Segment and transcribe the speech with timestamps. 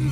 [0.00, 0.06] You're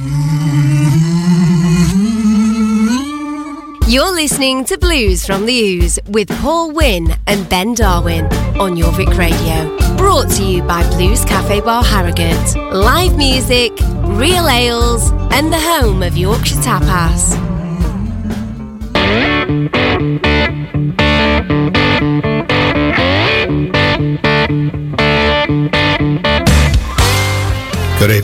[4.13, 8.25] listening to Blues from the Ooze with Paul Wynn and Ben Darwin
[8.59, 9.77] on Jorvik Radio.
[9.97, 12.57] Brought to you by Blues Cafe Bar Harrogate.
[12.75, 13.71] Live music,
[14.19, 17.37] real ales, and the home of Yorkshire Tapas.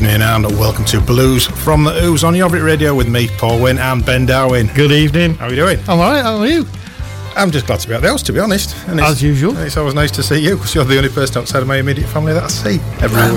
[0.02, 3.78] Evening and welcome to Blues from the Ooze on Jorvik Radio with me, Paul Wynn
[3.78, 4.66] and Ben Darwin.
[4.74, 5.34] Good evening.
[5.36, 5.78] How are you doing?
[5.82, 6.66] I'm alright, how are you?
[7.36, 8.74] I'm just glad to be at the house, to be honest.
[8.88, 9.56] And As usual.
[9.58, 12.08] It's always nice to see you because you're the only person outside of my immediate
[12.08, 13.32] family that I see every ah.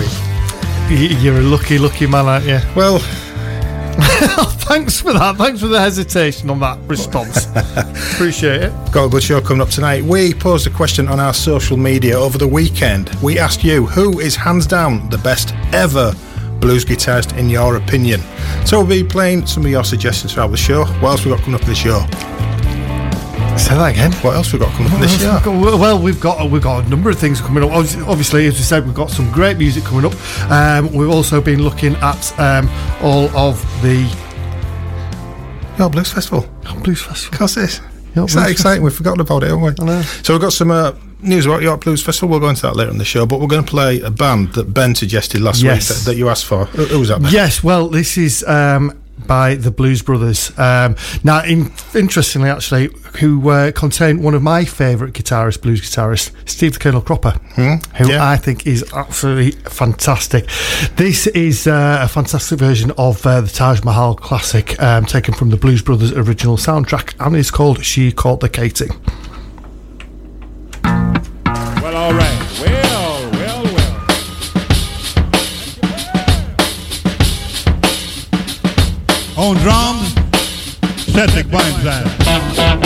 [0.90, 1.22] week.
[1.22, 2.60] You're a lucky, lucky man, aren't you?
[2.76, 2.98] Well,
[4.66, 5.36] Thanks for that.
[5.36, 7.46] Thanks for the hesitation on that response.
[8.16, 8.92] Appreciate it.
[8.92, 10.04] got a good show coming up tonight.
[10.04, 13.12] We posed a question on our social media over the weekend.
[13.22, 16.12] We asked you who is hands down the best ever
[16.66, 18.20] blues guitarist in your opinion.
[18.66, 20.86] So we'll be playing some of your suggestions throughout the show.
[21.00, 22.00] What else we got coming up for the show?
[23.56, 24.12] Say that again.
[24.24, 25.40] What else we got coming up for this show?
[25.46, 27.70] Well, we've got we've got a number of things coming up.
[27.72, 30.52] Obviously- as we said, we've got some great music coming up.
[30.52, 32.68] Um, we've also been looking at um,
[33.04, 33.98] all of the
[35.78, 36.50] York Blues Festival.
[36.84, 37.38] blues festival.
[37.38, 37.80] How's this?
[38.16, 38.84] York It's that exciting.
[38.84, 39.74] We've forgotten about it, haven't we?
[39.82, 40.02] I know.
[40.02, 42.30] So we've got some uh, news about York Blues Festival.
[42.30, 43.26] We'll go into that later in the show.
[43.26, 45.90] But we're going to play a band that Ben suggested last Yes.
[45.90, 46.66] week that, that you asked for.
[46.66, 47.22] Who, who was that?
[47.22, 47.32] Ben?
[47.32, 50.52] Yes, well, this is um, by the Blues Brothers.
[50.60, 56.32] Um, now, in, interestingly, actually, who uh, contain one of my favourite guitarists, blues guitarist,
[56.48, 58.30] Steve the Colonel Cropper, who yeah.
[58.30, 60.48] I think is absolutely fantastic.
[60.98, 65.50] This is uh, a fantastic version of uh, the Taj Mahal classic, um, taken from
[65.50, 68.88] the Blues Brothers original soundtrack, and it's called She Caught the Katy.
[79.46, 80.16] On drums,
[81.06, 82.85] Cedric Burnside.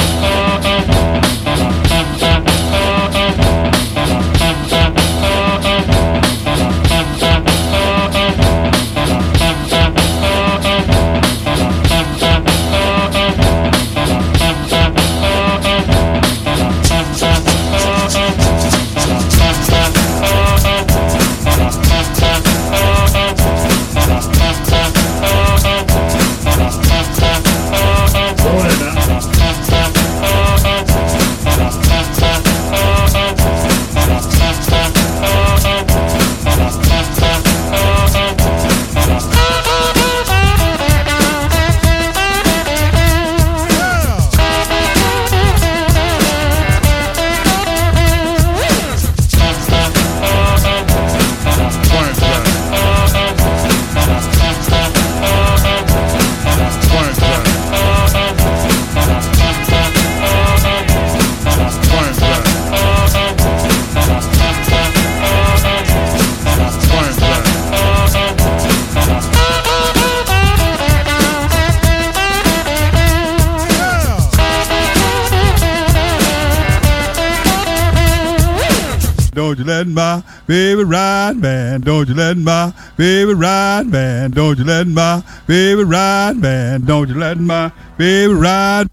[79.40, 81.80] Don't you let my baby ride, man.
[81.80, 84.32] Don't you let my baby ride, man.
[84.32, 86.82] Don't you let my baby ride, man.
[86.82, 88.90] Don't you let my baby ride.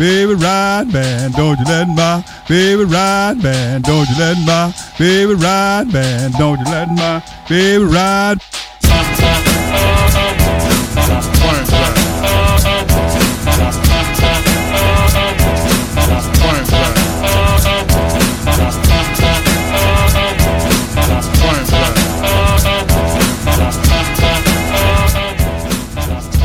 [0.00, 1.30] Baby ride, man.
[1.32, 3.82] Don't you let my baby ride, man.
[3.82, 6.32] Don't you let my baby ride, man.
[6.32, 8.40] Don't you let my baby ride.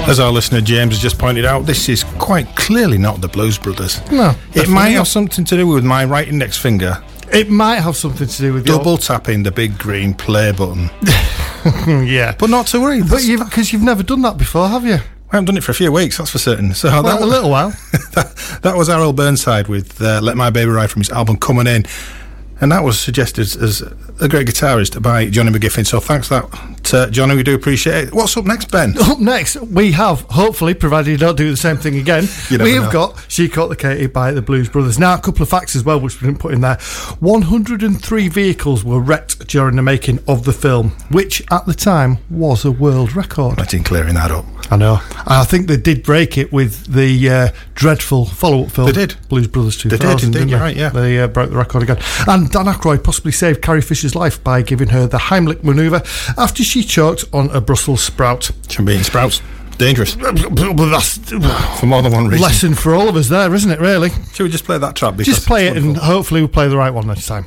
[0.07, 3.57] As our listener James has just pointed out, this is quite clearly not the Blues
[3.57, 3.99] Brothers.
[4.11, 4.97] No, It might not.
[4.99, 7.01] have something to do with my right index finger
[7.33, 10.91] It might have something to do with your- double tapping the big green play button.
[12.05, 12.35] yeah.
[12.37, 13.01] But not to worry.
[13.01, 14.93] But you've because you've never done that before, have you?
[15.31, 16.75] I haven't done it for a few weeks, that's for certain.
[16.75, 17.69] So Well, that, a little while.
[18.13, 19.11] that, that was R.L.
[19.11, 21.85] Burnside with uh, Let My Baby Ride from his album Coming In.
[22.61, 23.81] And that was suggested as
[24.21, 25.85] a great guitarist by Johnny McGiffin.
[25.85, 26.45] So thanks that,
[26.93, 27.35] uh, Johnny.
[27.35, 28.13] We do appreciate it.
[28.13, 28.95] What's up next, Ben?
[29.01, 32.85] Up next, we have, hopefully, provided you don't do the same thing again, we have
[32.85, 32.91] know.
[32.91, 34.97] got She Caught the Katy by the Blues Brothers.
[34.97, 36.77] Now, a couple of facts as well, which we didn't put in there.
[37.19, 42.63] 103 vehicles were wrecked during the making of the film, which at the time was
[42.65, 43.57] a world record.
[43.57, 44.45] Letting clearing that up.
[44.71, 44.99] I know.
[45.27, 48.87] I think they did break it with the uh, dreadful follow-up film.
[48.87, 49.15] They did.
[49.29, 49.99] Blues Brothers 2000.
[49.99, 50.55] did, indeed, didn't they?
[50.55, 50.89] right, yeah.
[50.89, 51.97] They uh, broke the record again.
[52.27, 56.03] And Dan Aykroyd possibly saved Carrie Fisher's life by giving her the Heimlich manoeuvre
[56.37, 58.51] after she choked on a Brussels sprout.
[58.69, 59.41] Eating sprouts.
[59.77, 60.15] Dangerous.
[60.15, 61.17] That's
[61.79, 62.41] For more than one reason.
[62.41, 64.09] lesson for all of us there, isn't it, really?
[64.33, 65.17] Should we just play that track?
[65.17, 67.45] Because Just play it and hopefully we'll play the right one next time.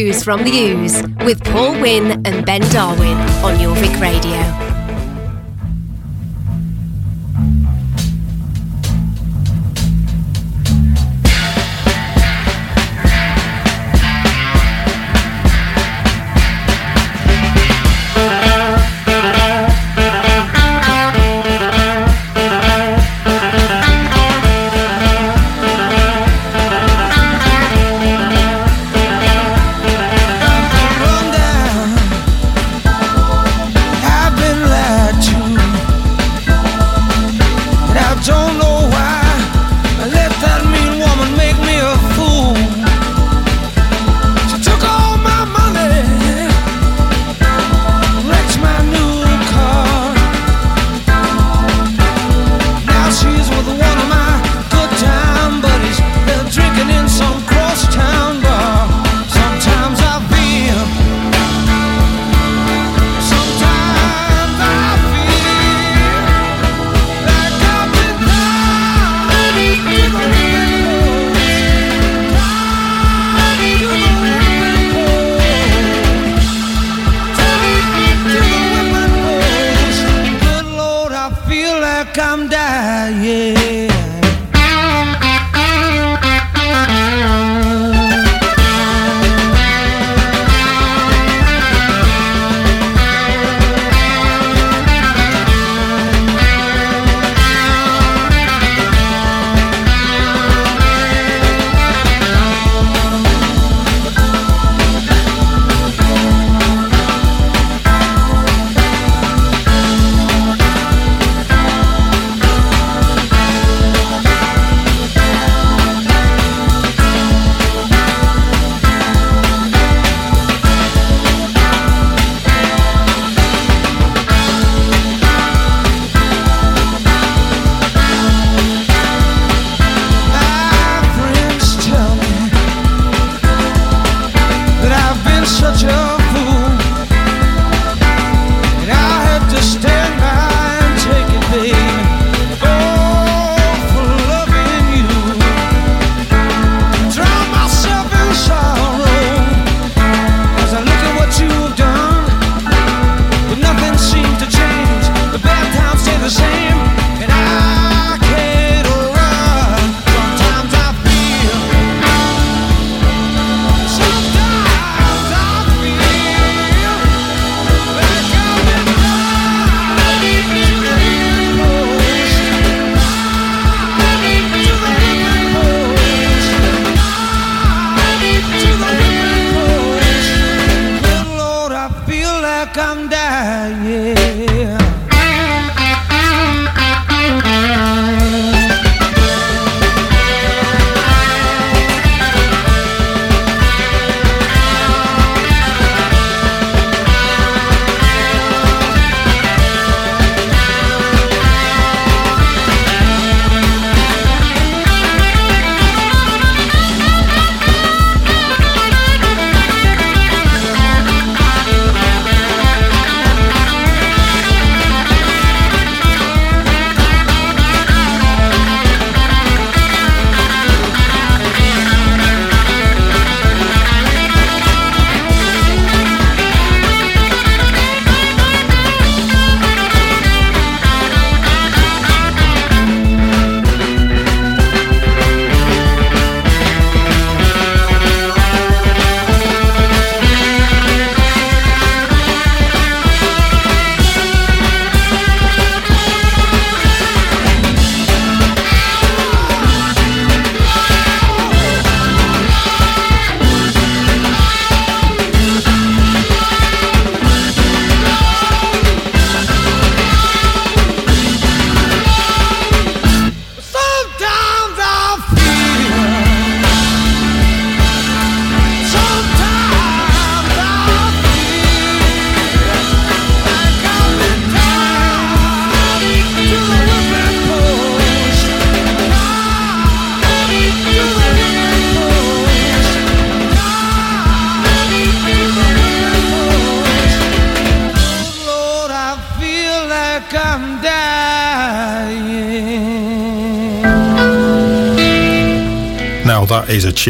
[0.00, 4.39] Blues from the Ooze with Paul Wynn and Ben Darwin on Jorvik Radio.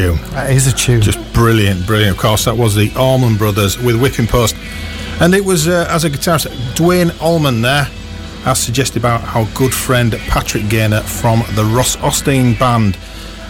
[0.00, 0.16] Tune.
[0.30, 1.02] That is a tune.
[1.02, 2.16] Just brilliant, brilliant.
[2.16, 4.56] Of course, that was the Allman Brothers with Whipping Post.
[5.20, 7.86] And it was, uh, as a guitarist, Duane Allman there,
[8.46, 12.96] as suggested about our good friend Patrick Gaynor from the Ross Austin Band.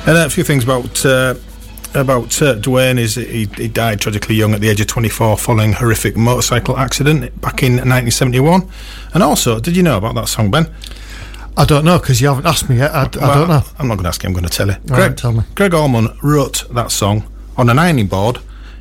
[0.08, 1.36] And a few things about uh,
[1.94, 5.70] about uh, Duane is he, he died tragically young at the age of 24 following
[5.70, 8.68] a horrific motorcycle accident back in 1971.
[9.14, 10.66] And also, did you know about that song, Ben?
[11.60, 12.90] I don't know because you haven't asked me yet.
[12.90, 13.62] I, I Well, don't know.
[13.78, 14.76] I'm not going to ask you, I'm going to tell you.
[14.90, 15.42] All right, tell me.
[15.54, 17.24] Gregg Allman wrote that song
[17.58, 18.38] on an ironing board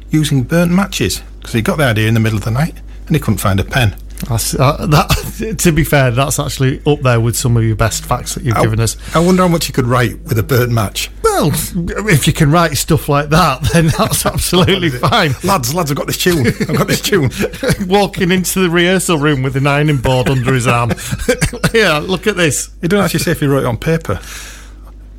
[0.10, 3.16] using burnt matches because he got the idea in the middle of the night and
[3.16, 3.98] he couldn't find a pen.
[4.28, 4.38] Uh,
[4.88, 8.44] that, to be fair, that's actually up there with some of your best facts that
[8.44, 8.98] you've I, given us.
[9.16, 11.10] I wonder how much you could write with a burnt match.
[11.24, 15.32] Well, if you can write stuff like that, then that's absolutely fine.
[15.44, 16.48] Lads, lads, I've got this tune.
[16.48, 17.30] I've got this tune.
[17.88, 20.92] Walking into the rehearsal room with an ironing board under his arm.
[21.74, 22.70] yeah, look at this.
[22.82, 24.20] He don't actually say if he wrote it on paper.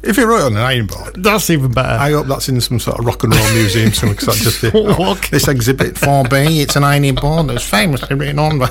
[0.03, 1.89] If you wrote on an iron board, That's even better.
[1.89, 4.65] I hope that's in some sort of rock and roll museum somewhere because that's just
[4.65, 4.73] it.
[5.31, 7.51] This exhibit 4B, it's an ironing board.
[7.51, 8.59] It's famously written on.
[8.59, 8.69] There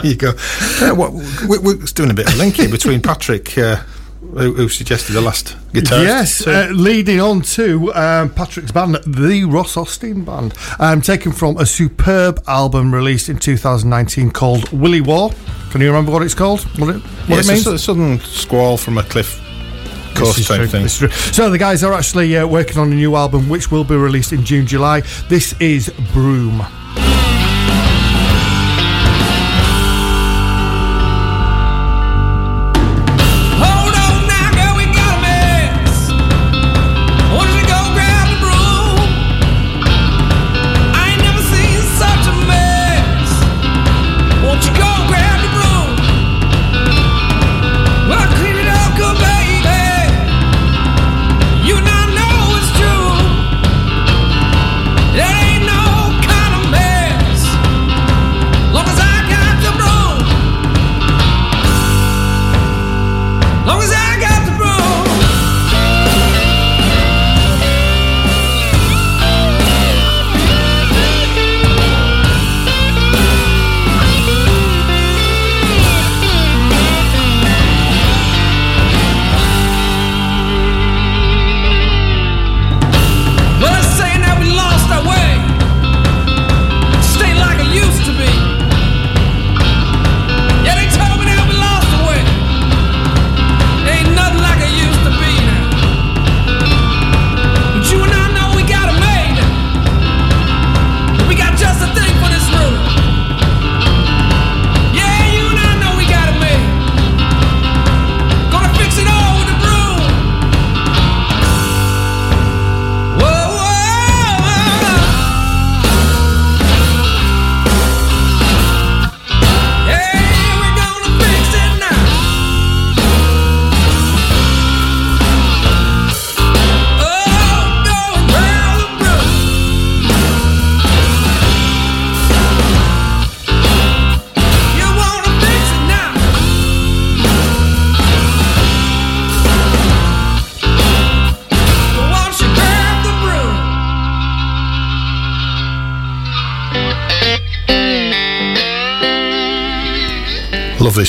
[0.04, 0.30] you go.
[0.80, 1.12] Uh, what,
[1.48, 3.76] we, we're doing a bit of link here between Patrick, uh,
[4.20, 6.02] who, who suggested the last guitar?
[6.02, 11.56] Yes, uh, leading on to um, Patrick's band, the Ross Austin Band, um, taken from
[11.58, 15.70] a superb album released in 2019 called Williwaw.
[15.70, 16.62] Can you remember what it's called?
[16.80, 17.66] What it, what yeah, it means?
[17.68, 19.44] a sudden squall from a cliff
[20.20, 20.82] is type true, thing.
[20.82, 21.32] this is true.
[21.32, 24.32] So the guys are actually uh, working on a new album which will be released
[24.32, 25.02] in June, July.
[25.28, 26.62] This is Broom.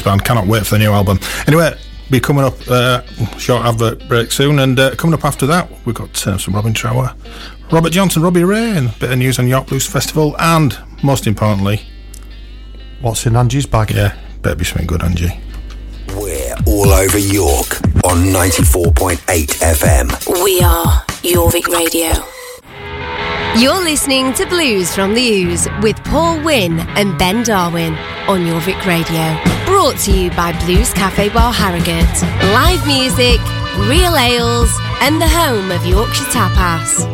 [0.10, 0.26] Band.
[0.26, 1.20] Cannot wait for the new album.
[1.48, 1.78] Anyway,
[2.10, 3.02] be coming up uh,
[3.38, 6.74] short advert break soon, and uh, coming up after that, we've got uh, some Robin
[6.74, 7.14] Trower,
[7.72, 11.82] Robert Johnson, Robbie Rain, bit of news on York Blues Festival, and most importantly,
[13.02, 13.92] What's in Angie's bag?
[13.92, 15.40] yeah, better be something good, Angie.
[16.10, 20.44] We're all over York on 94.8 FM.
[20.44, 22.12] We are Jorvik Radio.
[23.58, 27.94] You're listening to Blues from the Ooze with Paul Wynn and Ben Darwin
[28.28, 29.36] on Jorvik Radio.
[29.66, 32.22] Brought to you by Blues Cafe Bar Harrogate.
[32.54, 33.40] Live music,
[33.90, 37.06] real ales, and the home of Yorkshire Tapas.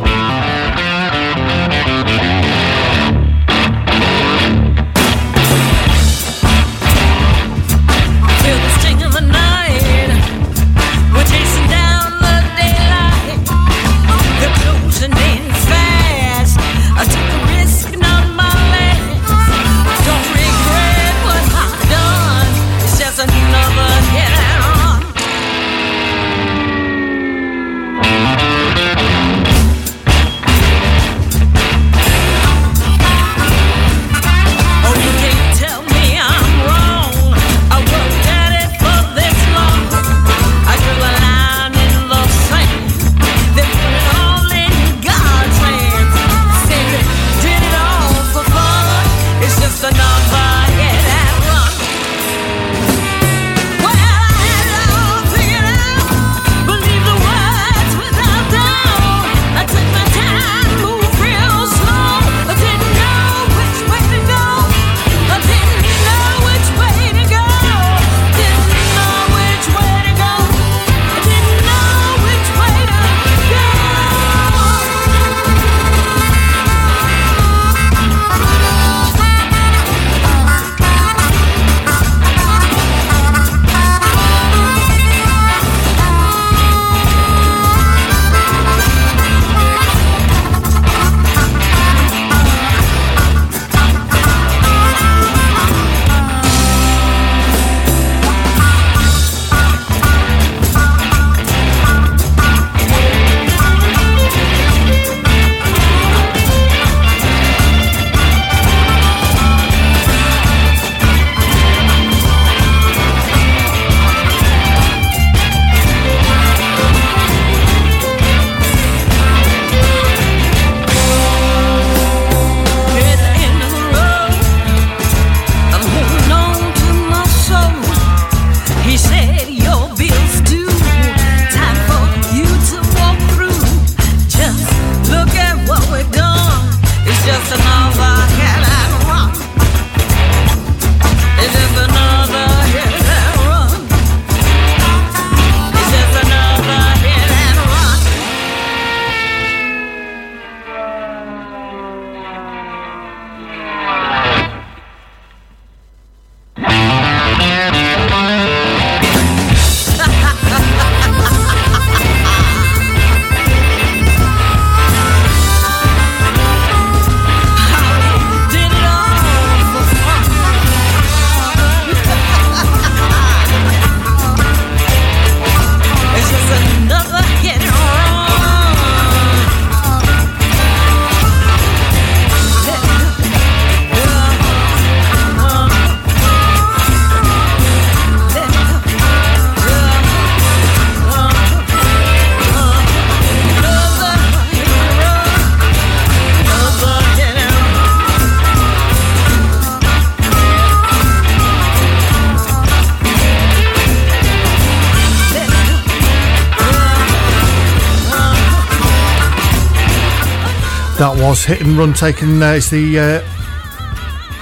[211.45, 212.41] Hit and Run taken.
[212.41, 213.21] Uh, it's the uh,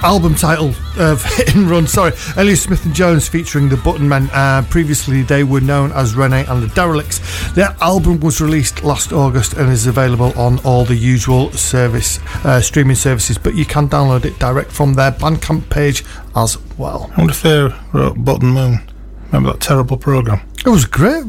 [0.02, 1.86] album title of Hit and Run.
[1.86, 4.30] Sorry, Elliot Smith and Jones featuring the Button Men.
[4.32, 7.52] Uh, previously, they were known as Rene and the Derelicts.
[7.52, 12.62] Their album was released last August and is available on all the usual service uh,
[12.62, 17.10] streaming services, but you can download it direct from their Bandcamp page as well.
[17.12, 18.78] I wonder if they wrote Button Moon.
[19.26, 20.40] Remember that terrible program?
[20.64, 21.24] It was great.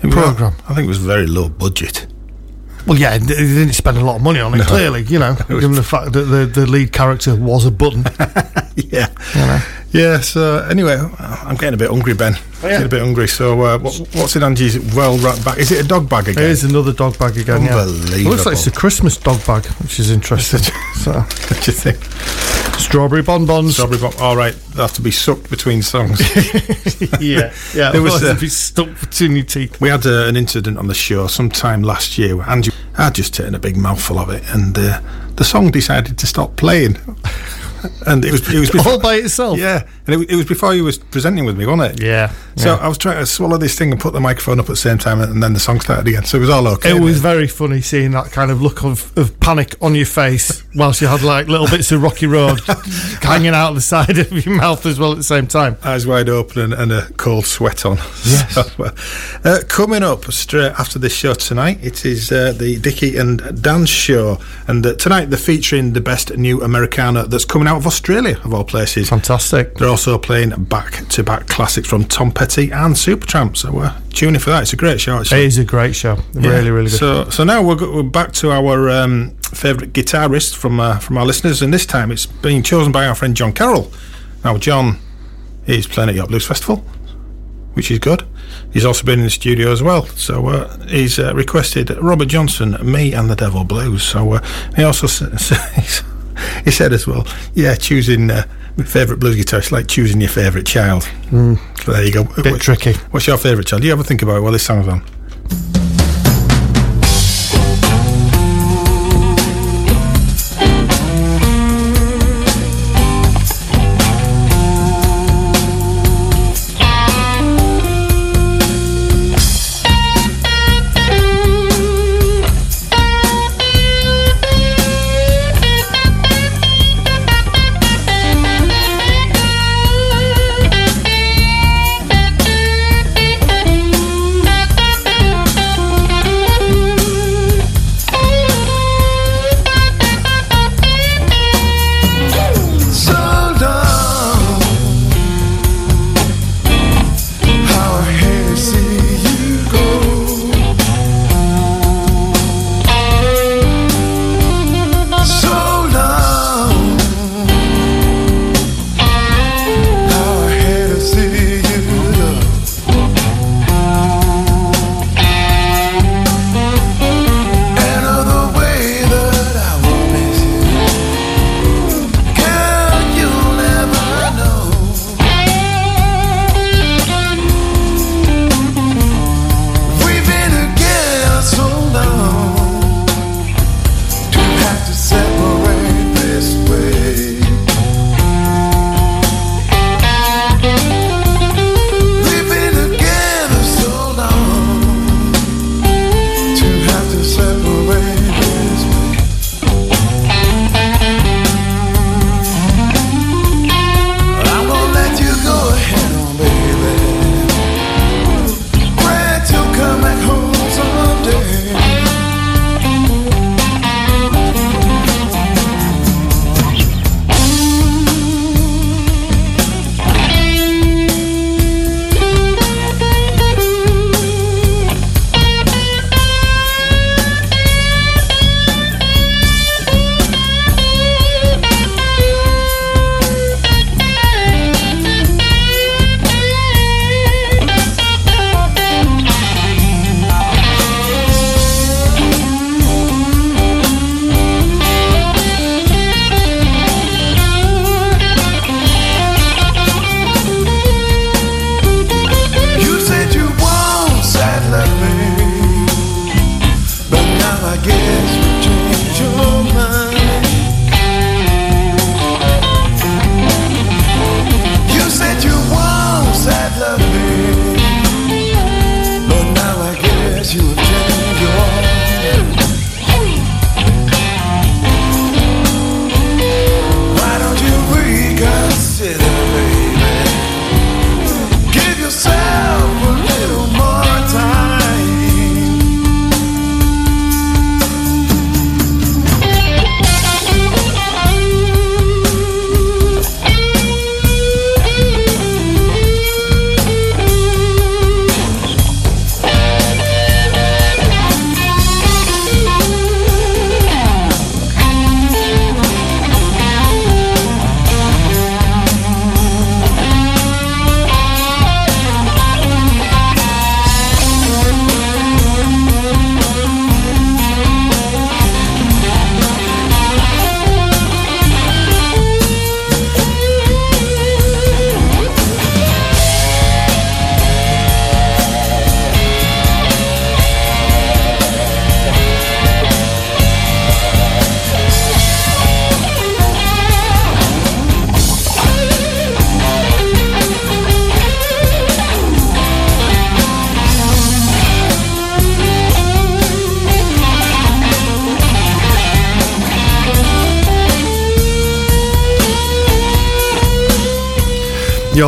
[0.00, 0.54] Programme.
[0.68, 2.07] I think it was very low budget.
[2.88, 4.66] Well, yeah, they didn't spend a lot of money on it.
[4.66, 8.04] Clearly, you know, given the fact that the, the lead character was a button.
[8.90, 9.08] Yeah.
[9.90, 12.34] Yeah, so anyway, I'm getting a bit hungry, Ben.
[12.62, 12.68] yeah.
[12.68, 13.26] Getting a bit hungry.
[13.26, 15.58] So, uh, what, what's in Angie's well wrapped bag?
[15.58, 16.42] Is it a dog bag again?
[16.42, 17.62] There's another dog bag again.
[17.64, 17.84] Yeah.
[17.86, 20.60] It looks like it's a Christmas dog bag, which is interesting.
[20.94, 21.96] so, what do you think?
[22.78, 23.74] Strawberry bonbons.
[23.74, 24.12] Strawberry Bomb.
[24.20, 26.20] All right, they have to be sucked between songs.
[27.20, 27.90] yeah, yeah.
[27.90, 29.80] There was, uh, it'd be stuck between your teeth.
[29.80, 32.36] we had uh, an incident on the show sometime last year.
[32.36, 32.46] where
[32.98, 35.00] Had just taken a big mouthful of it, and uh,
[35.36, 36.96] the song decided to stop playing.
[38.06, 39.56] and it was it was before, All by itself.
[39.58, 42.02] yeah, and it, it was before you was presenting with me, wasn't it?
[42.04, 42.32] Yeah.
[42.58, 42.80] So yeah.
[42.80, 44.98] I was trying to swallow this thing and put the microphone up at the same
[44.98, 46.24] time, and then the song started again.
[46.24, 46.90] So it was all okay.
[46.90, 47.34] It was then.
[47.34, 51.06] very funny seeing that kind of look of, of panic on your face whilst you
[51.06, 52.60] had like little bits of Rocky Road
[53.22, 55.76] hanging out the side of your mouth as well at the same time.
[55.84, 57.98] eyes wide open and, and a cold sweat on.
[58.28, 58.54] Yes.
[58.54, 58.90] So, uh,
[59.44, 63.86] uh, coming up straight after this show tonight, it is uh, the Dickie and Dan
[63.86, 68.38] show, and uh, tonight they're featuring the best new Americana that's coming out of Australia,
[68.44, 69.08] of all places.
[69.08, 69.76] Fantastic.
[69.76, 74.62] They're also playing back-to-back classics from Tom Petty and Supertramp, so tune in for that.
[74.62, 75.16] It's a great show.
[75.16, 75.44] It Actually.
[75.44, 76.18] is a great show.
[76.34, 76.50] Yeah.
[76.50, 76.98] Really, really good.
[76.98, 81.18] So, so now we're, go- we're back to our um, favourite guitarist from uh, from
[81.18, 83.92] our listeners, and this time it's being chosen by our friend John Carroll.
[84.44, 84.98] Now, John
[85.66, 86.78] is playing at York Blues Festival,
[87.74, 88.24] which is good.
[88.72, 90.06] He's also been in the studio as well.
[90.06, 94.02] So uh, he's uh, requested Robert Johnson, Me and the Devil Blues.
[94.02, 96.02] So uh, he also s- s-
[96.64, 98.44] he said as well, yeah, choosing uh,
[98.76, 101.08] my favourite blues guitarist like choosing your favourite child.
[101.84, 102.24] So there you go.
[102.42, 102.94] Bit tricky.
[103.10, 103.82] What's your favourite child?
[103.82, 105.02] Do you ever think about it while this song's on?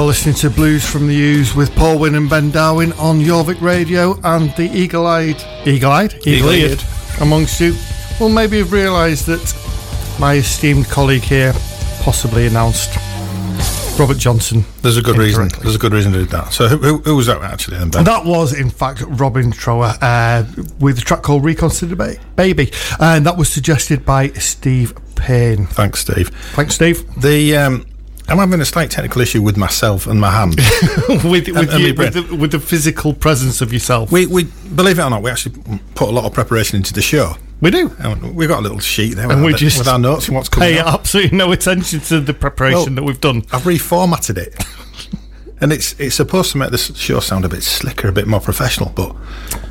[0.00, 3.60] You're listening to Blues from the Ooze with Paul Wynn and Ben Darwin on Jorvik
[3.60, 5.36] Radio and the eagle-eyed,
[5.66, 6.82] eagle-eyed, eagle-eared Eagle-eared.
[7.20, 7.74] amongst you
[8.18, 11.52] will maybe you've realised that my esteemed colleague here
[12.00, 12.96] possibly announced
[13.98, 14.64] Robert Johnson.
[14.80, 15.50] There's a good reason.
[15.60, 16.54] There's a good reason to do that.
[16.54, 18.04] So who, who, who was that actually then, Ben?
[18.04, 20.44] That was, in fact, Robin Trower uh,
[20.78, 25.66] with a track called Reconsider Ba- Baby, and that was suggested by Steve Payne.
[25.66, 26.30] Thanks, Steve.
[26.54, 27.04] Thanks, Steve.
[27.20, 27.86] The um,
[28.30, 30.56] I'm having a slight technical issue with myself and my hand.
[31.08, 34.10] with with, and you, with, the, with the physical presence of yourself.
[34.12, 35.60] we, we believe it or not, we actually
[35.94, 37.34] put a lot of preparation into the show.
[37.60, 37.94] We do.
[37.98, 40.36] And We've got a little sheet there And with, we just with our notes and
[40.36, 41.00] what's coming Pay up.
[41.00, 43.38] absolutely no attention to the preparation Well, that we've done.
[43.52, 44.54] I've reformatted it.
[45.62, 48.40] And it's it's supposed to make this show sound a bit slicker, a bit more
[48.40, 48.88] professional.
[48.96, 49.14] But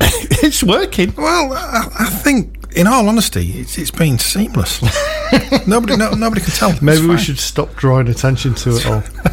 [0.00, 1.12] it's working.
[1.16, 4.82] well, I, I think, in all honesty, it's, it's been seamless.
[5.66, 6.74] nobody, no, nobody can tell.
[6.82, 9.02] Maybe we should stop drawing attention to it all.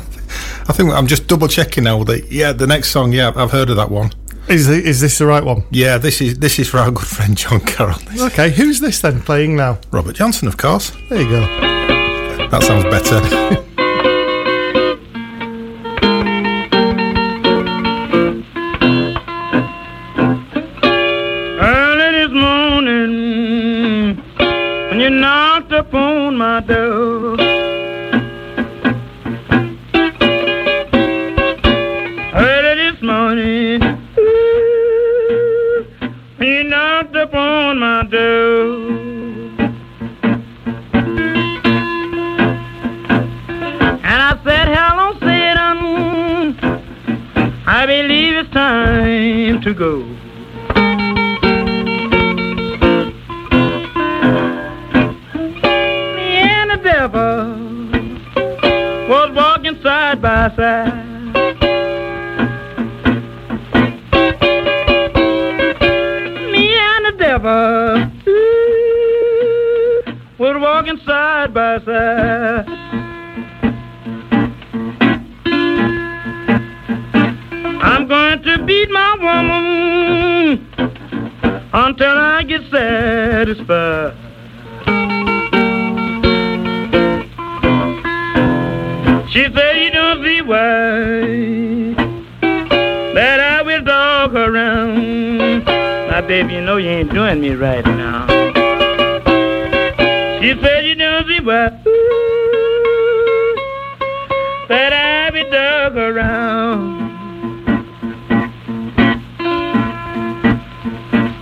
[0.70, 2.04] I think I'm just double checking now.
[2.04, 4.12] That yeah, the next song, yeah, I've heard of that one.
[4.48, 5.64] Is it, is this the right one?
[5.72, 8.00] Yeah, this is this is for our good friend John Carroll.
[8.20, 9.80] Okay, who's this then playing now?
[9.92, 10.92] Robert Johnson, of course.
[11.10, 11.42] There you go.
[12.50, 13.64] That sounds better.
[37.28, 38.88] upon my door.
[44.04, 46.58] And I said, hello, Satan.
[47.68, 50.04] I believe it's time to go.
[56.16, 57.58] Me and the devil
[59.10, 61.07] was walking side by side.
[77.82, 80.68] I'm going to beat my woman
[81.74, 84.14] until I get satisfied.
[89.30, 91.94] She said you don't see why
[93.14, 95.66] that I will dog around.
[95.66, 98.27] Now, baby, you know you ain't doing me right now.
[101.48, 103.56] Why ooh,
[104.68, 107.08] that I dog her around.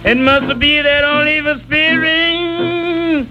[0.06, 3.28] It must be that evil spirit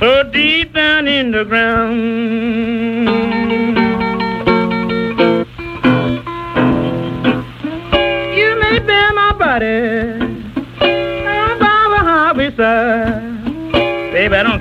[0.00, 2.57] so deep down in the ground.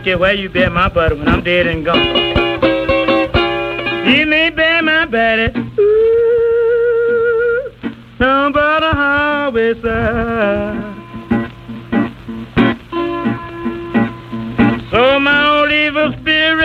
[0.08, 2.00] Care where you bear my body when I'm dead and gone.
[4.08, 7.72] You may bear my body ooh,
[8.18, 10.96] down by the highway side.
[14.92, 16.64] So my old evil spirit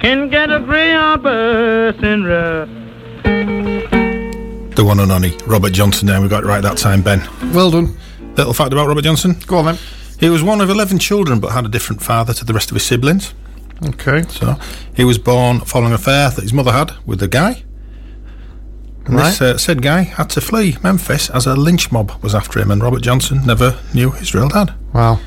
[0.00, 2.68] can get a greyhound bus and ride.
[4.76, 6.06] the one and only Robert Johnson.
[6.06, 7.20] There, we got it right that time, Ben.
[7.52, 7.94] Well done.
[8.38, 9.78] Little fact about Robert Johnson: Go on then.
[10.20, 12.74] He was one of eleven children, but had a different father to the rest of
[12.76, 13.34] his siblings.
[13.84, 14.22] Okay.
[14.28, 14.56] So
[14.94, 17.64] he was born following an affair that his mother had with a guy.
[19.06, 22.60] And this uh, said guy had to flee Memphis as a lynch mob was after
[22.60, 24.74] him, and Robert Johnson never knew his real dad.
[24.92, 25.18] Wow.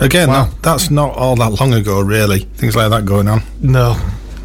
[0.00, 0.44] Again, Wow.
[0.46, 2.40] that, that's not all that long ago, really.
[2.40, 3.42] Things like that going on.
[3.60, 3.96] No.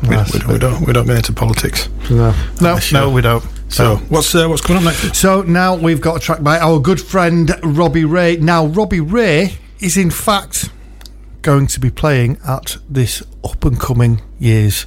[0.04, 1.90] We, we, don't- we don't we don't get into politics.
[2.10, 2.34] no.
[2.62, 3.44] No, no, we don't.
[3.70, 5.16] So what's uh, what's coming up next?
[5.16, 8.38] So now we've got a track by our good friend Robbie Ray.
[8.38, 10.70] Now, Robbie Ray is in fact
[11.42, 14.86] going to be playing at this up and coming year's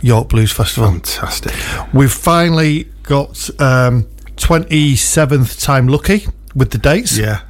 [0.00, 0.92] York Blues Festival.
[0.92, 1.52] Fantastic.
[1.92, 4.04] We've finally got um,
[4.36, 7.18] 27th time lucky with the dates.
[7.18, 7.40] Yeah.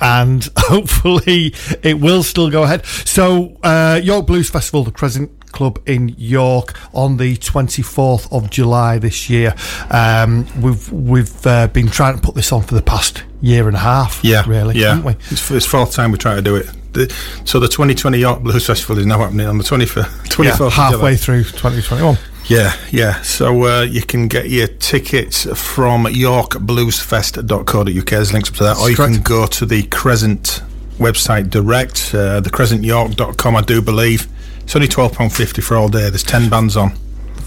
[0.00, 2.84] and hopefully it will still go ahead.
[2.84, 8.98] So, uh, York Blues Festival, the Crescent Club in York, on the 24th of July
[8.98, 9.54] this year.
[9.88, 13.76] Um, we've we've uh, been trying to put this on for the past year and
[13.76, 14.24] a half.
[14.24, 14.94] Yeah, really, yeah.
[14.94, 15.12] haven't we?
[15.30, 16.66] It's, it's fourth time we try to do it.
[16.92, 17.12] The,
[17.44, 20.04] so the 2020 York Blues Festival is now happening on the 24th.
[20.28, 22.16] 24th Yeah, halfway through 2021.
[22.46, 23.22] Yeah, yeah.
[23.22, 28.06] So uh, you can get your tickets from yorkbluesfest.co.uk.
[28.06, 28.78] There's links up to that.
[28.78, 30.62] Or you can go to the Crescent
[30.98, 34.28] website direct, uh, thecrescentyork.com, I do believe.
[34.62, 36.08] It's only £12.50 for all day.
[36.08, 36.92] There's 10 bands on.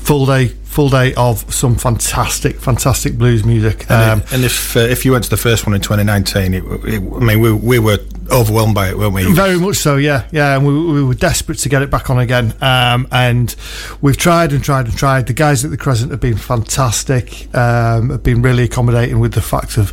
[0.07, 3.91] Full day, full day of some fantastic, fantastic blues music.
[3.91, 7.13] Um, and if uh, if you went to the first one in 2019, it, it,
[7.13, 7.97] I mean, we, we were
[8.31, 9.29] overwhelmed by it, weren't we?
[9.33, 10.55] Very much so, yeah, yeah.
[10.55, 12.53] And we, we were desperate to get it back on again.
[12.61, 13.53] Um, and
[14.01, 15.27] we've tried and tried and tried.
[15.27, 17.53] The guys at the Crescent have been fantastic.
[17.53, 19.91] Um, have been really accommodating with the fact of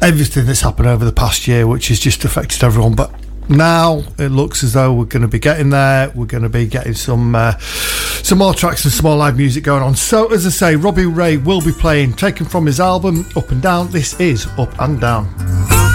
[0.00, 2.94] everything that's happened over the past year, which has just affected everyone.
[2.94, 3.12] But
[3.50, 6.10] now it looks as though we're going to be getting there.
[6.14, 9.64] We're going to be getting some uh, some more tracks and some more live music
[9.64, 9.96] going on.
[9.96, 13.60] So, as I say, Robbie Ray will be playing, taken from his album Up and
[13.60, 13.90] Down.
[13.90, 15.89] This is Up and Down.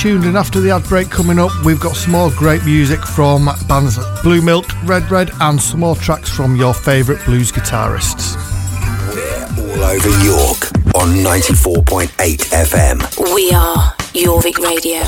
[0.00, 3.50] Tuned, and after the ad break coming up, we've got some more great music from
[3.68, 8.34] bands like Blue Milk, Red Red, and some more tracks from your favourite blues guitarists.
[9.14, 13.34] We're all over York on 94.8 FM.
[13.34, 15.02] We are Jorvik Radio.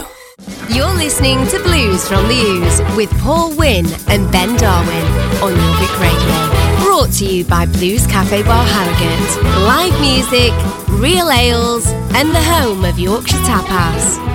[0.69, 5.07] You're listening to Blues from the Ooze with Paul Wynn and Ben Darwin
[5.43, 6.85] on Jorvik Radio.
[6.85, 9.43] Brought to you by Blues Cafe Bar Harrogate.
[9.63, 10.53] Live music,
[11.01, 14.32] real ales, and the home of Yorkshire Tapas.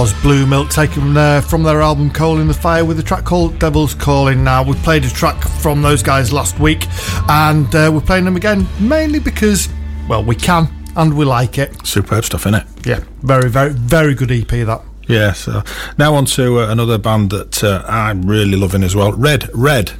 [0.00, 3.22] Was Blue Milk taken uh, from their album Coal in the Fire with a track
[3.26, 4.42] called Devil's Calling.
[4.42, 6.86] Now, we played a track from those guys last week
[7.28, 9.68] and uh, we're playing them again mainly because,
[10.08, 11.86] well, we can and we like it.
[11.86, 12.66] Superb stuff, innit?
[12.86, 14.80] Yeah, very, very, very good EP that.
[15.06, 15.62] Yeah, so
[15.98, 19.12] now on to uh, another band that uh, I'm really loving as well.
[19.12, 19.92] Red Red.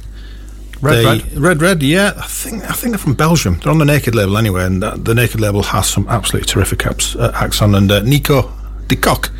[0.81, 1.33] Red They- Red?
[1.37, 2.13] Red Red, yeah.
[2.17, 3.59] I think I think they're from Belgium.
[3.59, 7.15] They're on the Naked label anyway, and the Naked label has some absolutely terrific acts,
[7.15, 7.75] uh, acts on.
[7.75, 8.51] And uh, Nico
[8.87, 9.31] De Kock,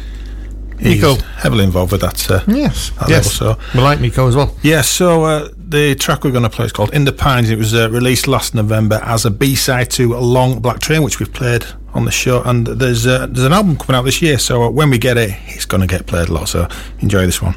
[0.82, 1.15] Nico.
[1.38, 2.29] heavily involved with that.
[2.29, 3.41] Uh, Yes, that yes.
[3.41, 4.55] label, so We like Nico as well.
[4.63, 7.49] yeah, so uh, the track we're going to play is called In the Pines.
[7.49, 11.03] It was uh, released last November as a B side to "A Long Black Train,
[11.03, 12.41] which we've played on the show.
[12.43, 15.17] And there's uh, there's an album coming out this year, so uh, when we get
[15.17, 16.49] it, it's going to get played a lot.
[16.49, 16.67] So
[16.99, 17.55] enjoy this one.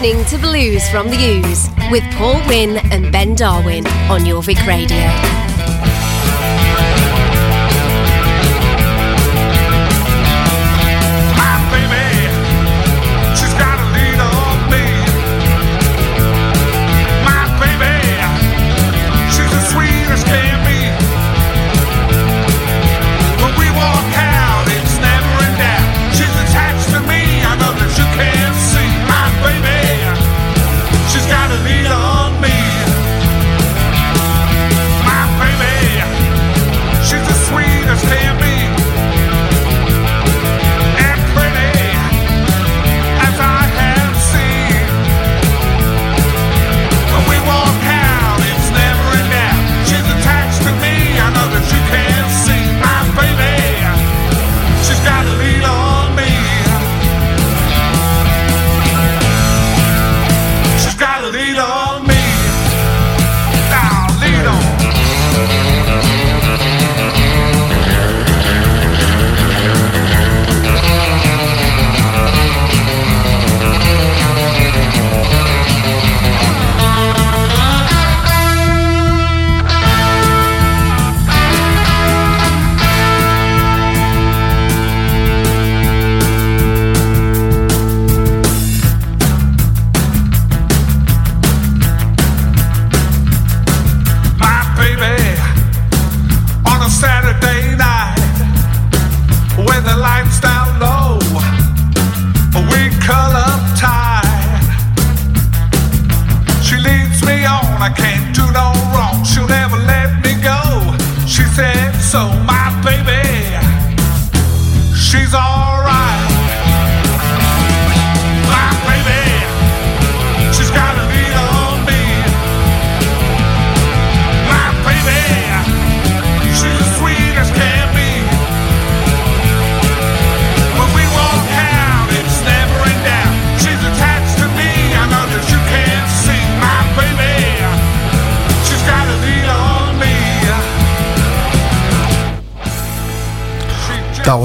[0.00, 5.49] Listening to Blues from the Ooze with Paul Wynn and Ben Darwin on Jorvik Radio.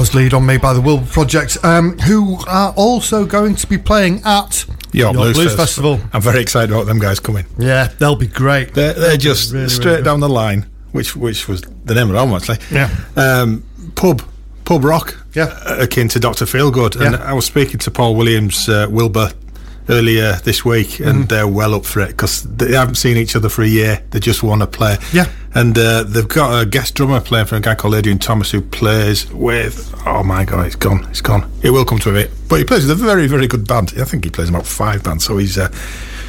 [0.06, 3.76] Was Lead on Me by the Wilbur Project, um, who are also going to be
[3.76, 5.56] playing at York, Blues, Fest.
[5.56, 5.98] Festival.
[6.12, 7.44] I'm very excited about them guys coming.
[7.58, 8.72] Yeah, they'll be great.
[8.74, 12.12] They're, they're just really, straight really down the line, which which was the name of
[12.12, 12.58] the album actually.
[12.70, 12.88] Yeah.
[13.16, 13.64] Um,
[13.96, 14.22] pub
[14.64, 15.16] pub rock.
[15.34, 15.58] Yeah.
[15.66, 17.24] uh, Akin to Doctor Feelgood, and Yeah.
[17.24, 19.32] I was speaking to Paul Williams, uh, Wilbur,
[19.88, 21.28] earlier this week, and Mm.
[21.28, 24.02] they're well up for it because they haven't seen each other for a year.
[24.10, 24.98] They just want to play.
[25.12, 25.26] Yeah.
[25.56, 28.60] And uh, they've got a guest drummer playing for a guy called Adrian Thomas who
[28.60, 29.94] plays with.
[30.06, 31.04] Oh my God, it's gone.
[31.10, 31.50] It's gone.
[31.62, 33.94] It will come to a bit, but he plays with a very very good band.
[33.98, 35.58] I think he plays about five bands, so he's.
[35.58, 35.70] Uh,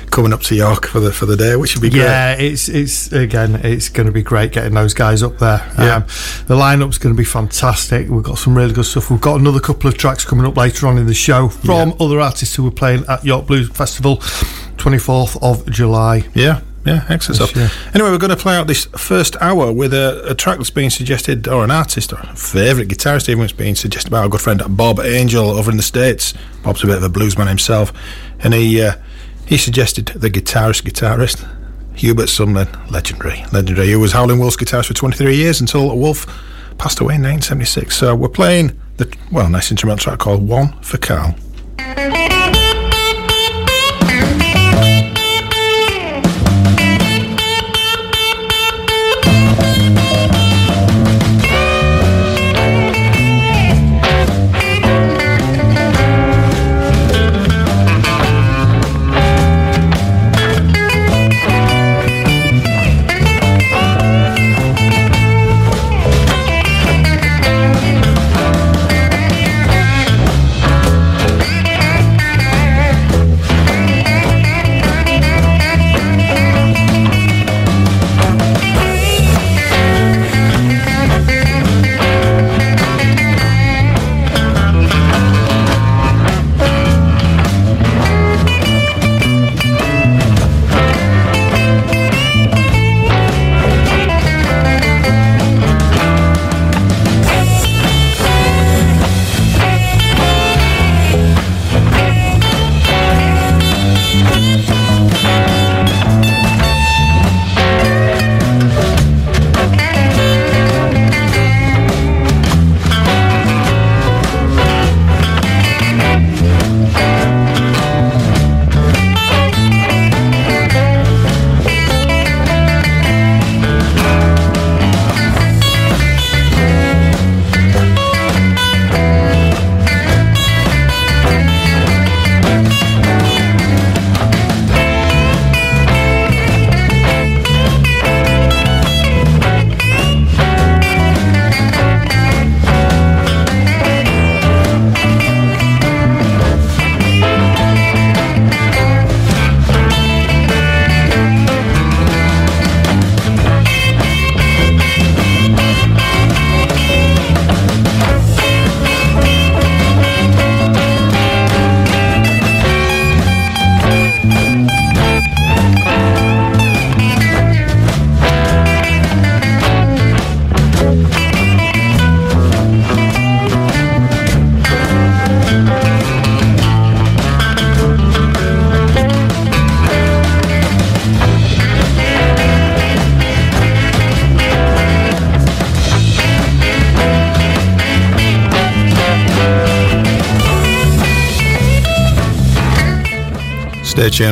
[0.09, 2.03] Coming up to York for the for the day, which should be great.
[2.03, 5.59] Yeah, it's it's again, it's going to be great getting those guys up there.
[5.77, 5.95] Yeah.
[5.97, 6.03] Um,
[6.47, 8.07] the lineup's going to be fantastic.
[8.07, 9.11] We've got some really good stuff.
[9.11, 12.21] We've got another couple of tracks coming up later on in the show from other
[12.21, 14.23] artists who were playing at York Blues Festival,
[14.77, 16.25] twenty fourth of July.
[16.33, 17.93] Yeah, yeah, excellent stuff.
[17.93, 20.89] Anyway, we're going to play out this first hour with a, a track that's being
[20.89, 24.41] suggested, or an artist, or a favourite guitarist even, that's being suggested by our good
[24.41, 26.33] friend Bob Angel over in the States.
[26.63, 27.91] Bob's a bit of a bluesman himself,
[28.39, 28.93] and he uh,
[29.45, 31.47] he suggested the guitarist guitarist.
[31.95, 33.87] Hubert Sumlin, legendary, legendary.
[33.87, 36.27] He was Howlin' Wolf's guitarist for 23 years until Wolf
[36.77, 37.95] passed away in 1976.
[37.95, 41.35] So we're playing the, well, nice instrumental track called One for Carl.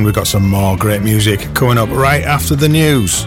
[0.03, 3.23] We've got some more great music coming up right after the news.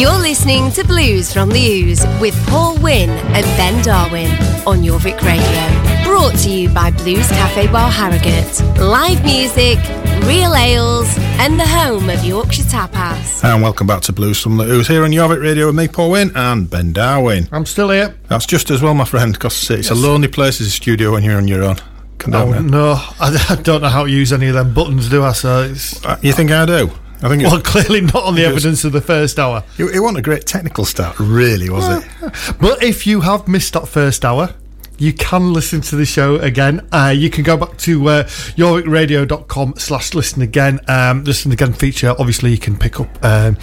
[0.00, 4.30] You're listening to Blues from the Ooze with Paul Wynn and Ben Darwin
[4.66, 6.04] on Jorvik Radio.
[6.04, 8.60] Brought to you by Blues Cafe Bar Harrogate.
[8.78, 9.78] Live music,
[10.26, 11.08] real ales,
[11.38, 13.42] and the home of Yorkshire Tapas.
[13.44, 16.10] And welcome back to Blues from the Ooze here on Jorvik Radio with me, Paul
[16.12, 17.48] Wynn, and Ben Darwin.
[17.52, 18.14] I'm still here.
[18.28, 21.24] That's just as well, my friend, because it's a lonely place as a studio when
[21.24, 21.76] you're on your own.
[22.18, 25.08] Can Oh, I- no, I, I don't know how to use any of them buttons,
[25.10, 25.32] do I?
[25.32, 26.90] So it's, Uh, You think I do?
[27.24, 29.64] I think well, it, clearly not on the Because- evidence of the first hour.
[29.78, 32.08] it, it wasn't a great technical start, really, was it?
[32.60, 34.54] But if you have missed that first hour,
[35.02, 36.86] you can listen to the show again.
[36.92, 40.78] Uh, you can go back to uh, jorvikradio.com slash listen again.
[40.86, 42.14] Um, listen again feature.
[42.20, 43.58] Obviously, you can pick up um,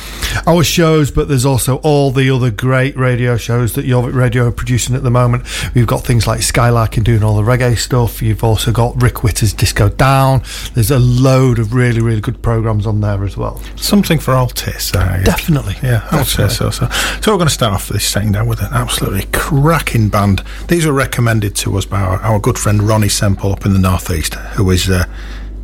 [0.46, 4.52] our shows, but there's also all the other great radio shows that Jorvik Radio are
[4.52, 5.46] producing at the moment.
[5.74, 8.22] We've got things like Skylarkin doing all the reggae stuff.
[8.22, 10.44] You've also got Rick Witter's Disco Down.
[10.74, 13.62] There's a load of really, really good programs on there as well.
[13.78, 14.94] Something for all tastes.
[14.94, 15.76] Uh, Definitely.
[15.82, 16.90] Yeah, I would say so, so.
[17.22, 20.44] So we're going to start off this setting down with an absolutely cracking band.
[20.68, 23.80] These were recommended to us by our, our good friend Ronnie Semple up in the
[23.80, 25.06] northeast, who is uh,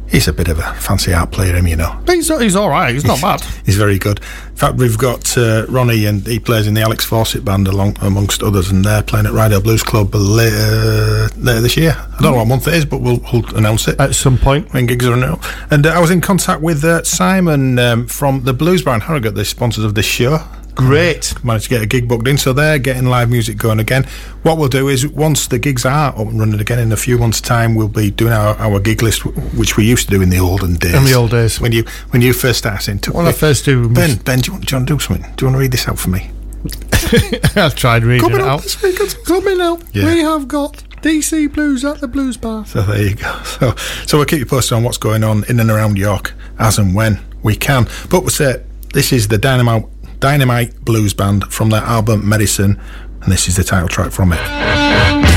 [0.08, 2.00] he's a bit of a fancy art player, him, you know.
[2.06, 2.94] He's, he's all right.
[2.94, 3.42] He's not bad.
[3.66, 4.20] He's very good.
[4.20, 7.98] In fact, we've got uh, Ronnie, and he plays in the Alex Fawcett band along
[8.02, 11.96] amongst others, and they're playing at Ryedale Blues Club later, later this year.
[11.98, 14.72] I don't know what month it is, but we'll, we'll announce it At some point.
[14.72, 15.50] when gigs are announced.
[15.72, 19.02] And uh, I was in contact with uh, Simon um, from the Blues Bar in
[19.02, 20.38] Harrogate, the sponsors of this show.
[20.76, 21.34] Great.
[21.44, 24.04] Managed to get a gig booked in, so they're getting live music going again.
[24.44, 27.18] What we'll do is, once the gigs are up and running again in a few
[27.18, 30.30] months' time, we'll be doing our, our gig list, which we used to do in
[30.30, 30.94] the olden days.
[30.94, 31.60] In the old days.
[31.62, 34.54] when you when you first started into When I first do, Ben, Ben, do you,
[34.54, 35.34] want, do you want to do something?
[35.36, 36.30] Do you want to read this out for me?
[37.56, 38.64] I've tried reading Coming it out.
[38.64, 40.06] this week, it's- Coming out, Yeah.
[40.06, 42.66] we have got DC Blues at the Blues Bar.
[42.66, 43.32] So there you go.
[43.46, 46.78] So, so we'll keep you posted on what's going on in and around York as
[46.80, 47.88] and when we can.
[48.10, 48.64] But we'll say
[48.94, 49.86] this is the Dynamite
[50.20, 52.80] Dynamite Blues Band from their album Medicine,
[53.22, 55.35] and this is the title track from it.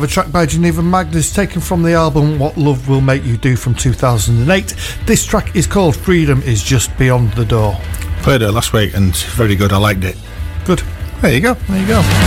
[0.00, 3.36] have a track by Geneva Magnus taken from the album What Love Will Make You
[3.36, 4.74] Do from 2008.
[5.04, 7.76] This track is called Freedom is Just Beyond the Door.
[8.22, 10.16] Played it last week and very good, I liked it.
[10.64, 10.82] Good.
[11.20, 12.19] There you go, there you go.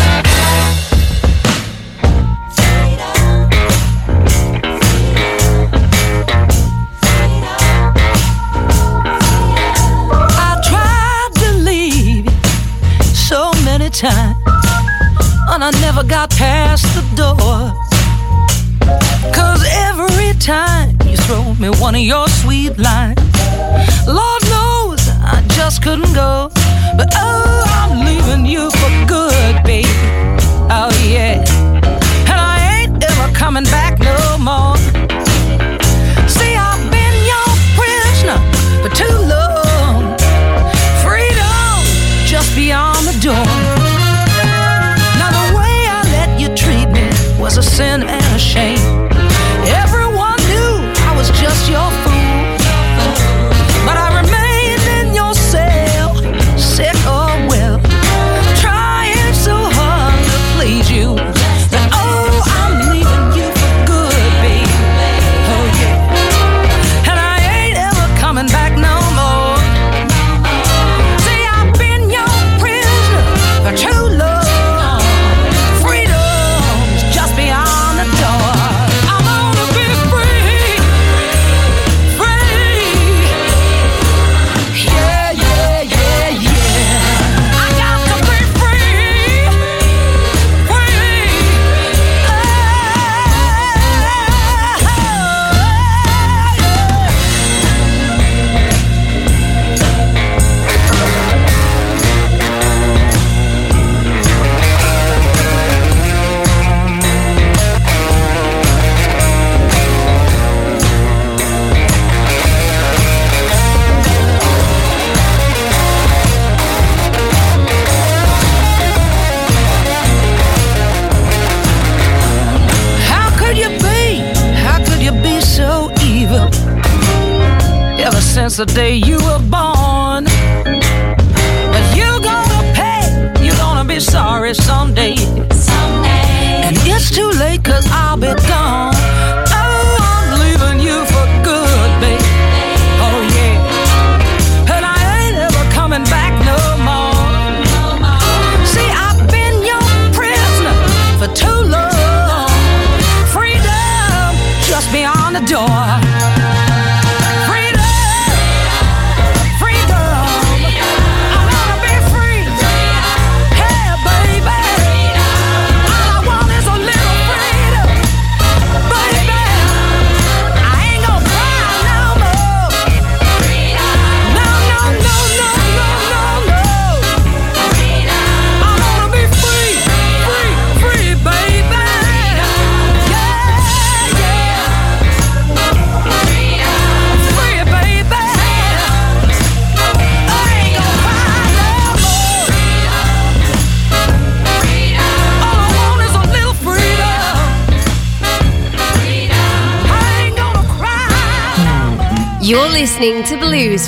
[21.84, 23.20] one of your sweet lines.
[24.08, 26.50] Lord knows I just couldn't go,
[26.96, 27.63] but oh.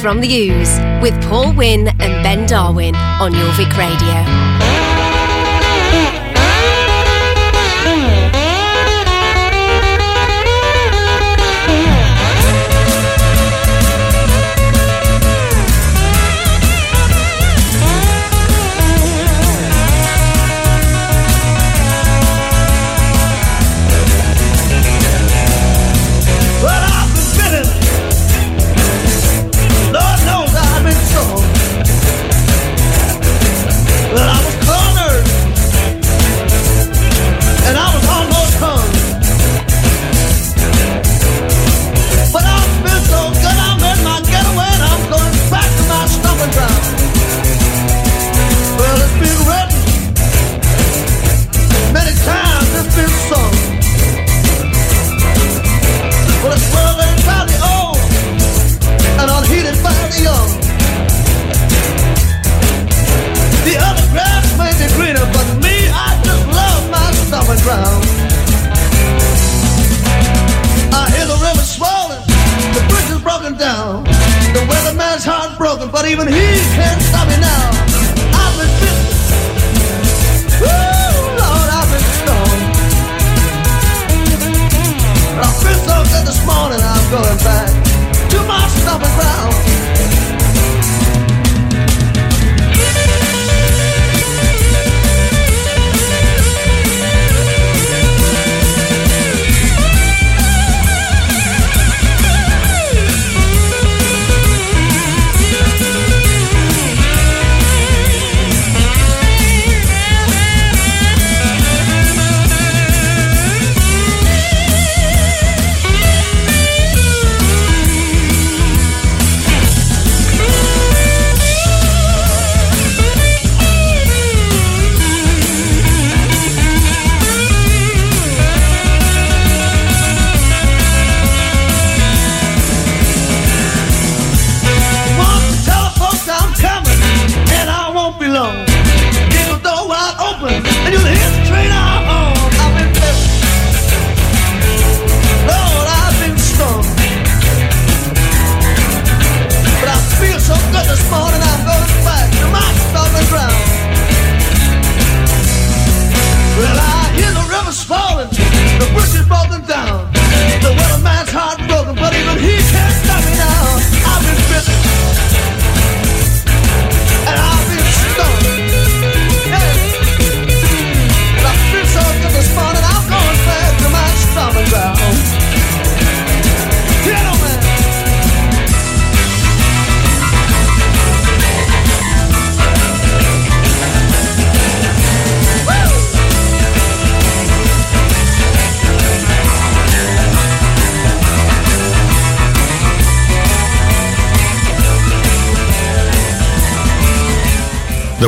[0.06, 4.14] from the Ooze with Paul Wynn and Ben Darwin on Jorvik Radio.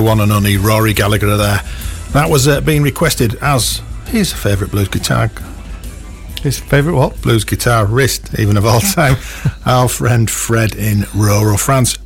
[0.07, 1.61] One and only Rory Gallagher there.
[2.13, 5.29] That was uh, being requested as his favourite blues guitar
[6.41, 7.21] His favourite what?
[7.21, 7.85] blues guitar?
[7.85, 9.17] guitarist, even of all time,
[9.65, 11.97] our friend Fred in rural France.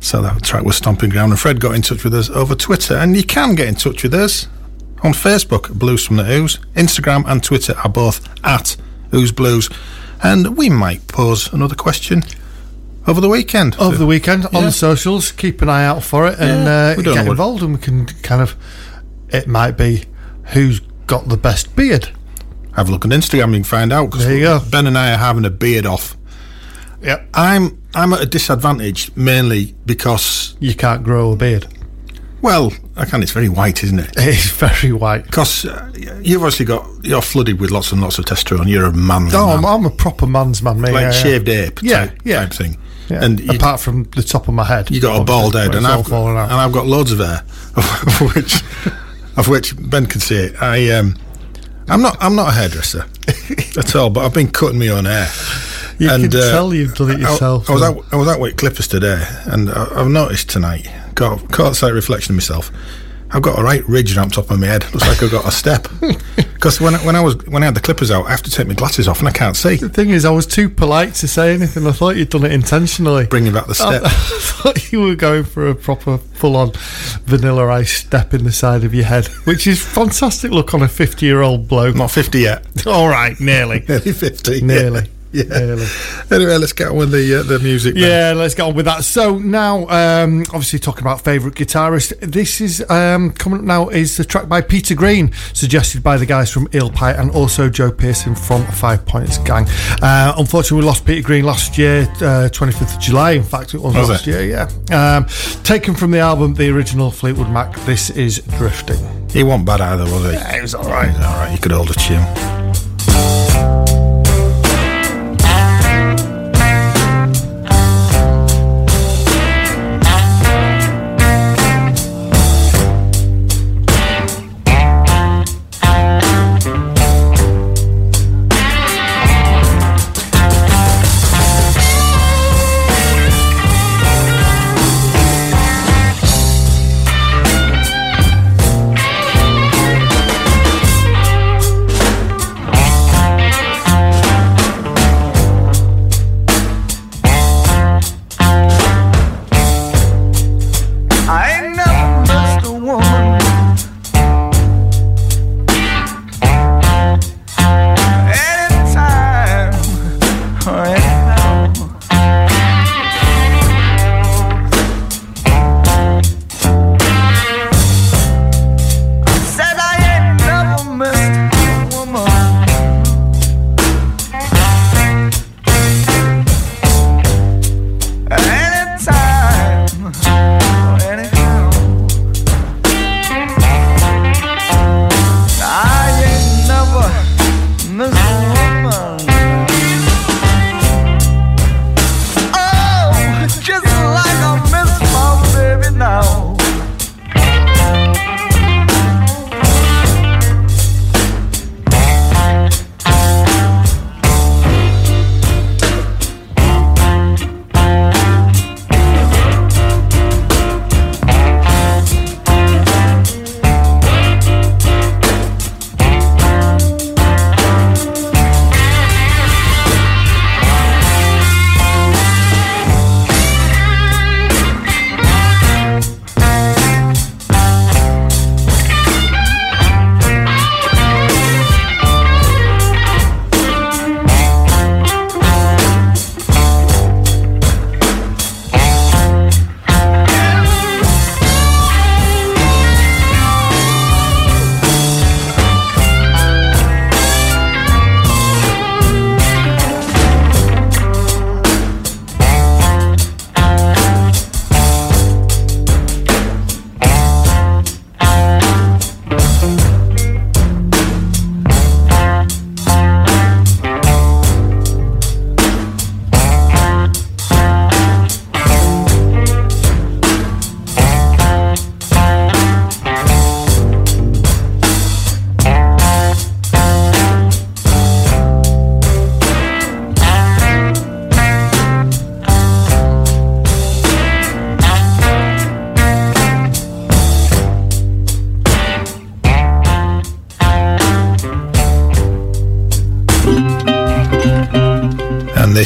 [0.00, 2.96] So that track was Stomping Ground, and Fred got in touch with us over Twitter.
[2.96, 4.48] And you can get in touch with us
[5.02, 6.58] on Facebook, Blues from the Ooze.
[6.74, 8.76] Instagram and Twitter are both at
[9.12, 9.68] Ooze Blues.
[10.22, 12.22] And we might pose another question
[13.06, 13.76] over the weekend.
[13.78, 17.14] Over the weekend on the socials, keep an eye out for it and Yeah, uh,
[17.14, 18.54] get involved, and we can kind of.
[19.30, 20.04] It might be
[20.52, 22.10] who's got the best beard.
[22.76, 24.10] Have a look on Instagram, you can find out.
[24.10, 24.60] 'cause There you go.
[24.70, 26.16] Ben and I are having a beard off.
[27.02, 27.28] Yep.
[27.34, 31.66] I'm I'm at a disadvantage mainly because You can't grow a beard.
[32.40, 33.22] well, I can.
[33.22, 34.10] It's very white, isn't it?
[34.16, 35.24] It's very white.
[35.24, 35.90] Because uh,
[36.22, 38.68] you've obviously got you're flooded with lots and lots of testosterone.
[38.68, 39.64] You're a man, Oh, I'm.
[39.64, 40.90] I'm a proper man's man, me.
[40.90, 42.40] like yeah, shaved ape, Yeah, type, yeah.
[42.40, 42.78] type thing.
[43.08, 43.24] Yeah.
[43.24, 45.86] And you, apart from the top of my head, you got a bald head, and
[45.86, 46.28] I've out.
[46.28, 47.42] and I've got loads of hair,
[47.76, 48.62] of which
[49.36, 50.62] of which Ben can see it.
[50.62, 51.16] I um,
[51.88, 53.04] I'm not I'm not a hairdresser
[53.78, 55.28] at all, but I've been cutting my own hair.
[55.98, 57.68] You and, can uh, tell you've done it yourself.
[57.68, 61.50] I, was out, I was out with clippers today, and I, I've noticed tonight, got
[61.50, 62.70] caught sight reflection of myself.
[63.34, 64.84] I've got a right ridge around top of my head.
[64.92, 65.86] Looks like I've got a step.
[66.62, 68.50] Because when I, when I was when I had the clippers out, I have to
[68.50, 69.74] take my glasses off, and I can't see.
[69.74, 71.84] The thing is, I was too polite to say anything.
[71.88, 73.26] I thought you'd done it intentionally.
[73.26, 74.02] Bringing back the I, step.
[74.04, 76.70] I thought you were going for a proper full-on
[77.24, 80.88] vanilla ice step in the side of your head, which is fantastic look on a
[80.88, 81.96] fifty-year-old bloke.
[81.96, 82.64] Not fifty yet.
[82.86, 84.60] All right, nearly, Nearly fifty.
[84.60, 85.06] nearly, Yeah.
[85.32, 85.86] Nearly.
[86.30, 87.94] Anyway, let's get on with the uh, the music.
[87.94, 88.02] then.
[88.04, 89.04] Yeah, let's get on with that.
[89.04, 94.16] So now, um, obviously talking about favourite guitarist, this is um, coming up now is
[94.16, 97.90] the track by Peter Green, suggested by the guys from Eel Pie and also Joe
[97.92, 99.66] Pearson from Five Points Gang.
[100.02, 103.32] Uh, unfortunately, we lost Peter Green last year, uh, 25th of July.
[103.32, 104.30] In fact, it was, Was last it?
[104.30, 104.68] year.
[104.90, 105.26] Yeah, um,
[105.64, 107.74] taken from the album, the original Fleetwood Mac.
[107.80, 108.98] This is Drifting.
[109.30, 110.32] He wasn't bad either, was he?
[110.32, 111.08] Yeah, it was all right.
[111.10, 111.52] He's all right.
[111.52, 112.61] You could hold a tune.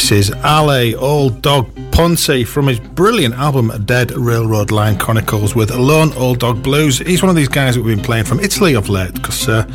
[0.09, 5.75] This is Ale Old Dog Ponce from his brilliant album Dead Railroad Line Chronicles with
[5.75, 6.99] Lone Old Dog Blues.
[6.99, 9.67] He's one of these guys that we've been playing from Italy of late because uh,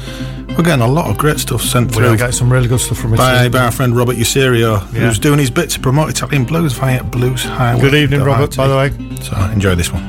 [0.58, 2.70] we're getting a lot of great stuff sent We're through We to get some really
[2.70, 3.50] good stuff from by, Italy.
[3.50, 5.02] by our friend Robert Userio, Yeah.
[5.02, 7.82] who's doing his bit to promote Italian blues via Blues Highway.
[7.82, 8.92] Good evening, Robert, by the way.
[9.22, 10.02] So enjoy this one.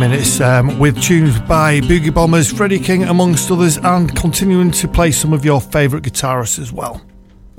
[0.00, 5.10] Minutes um, with tunes by Boogie Bombers, Freddie King, amongst others, and continuing to play
[5.10, 7.02] some of your favourite guitarists as well.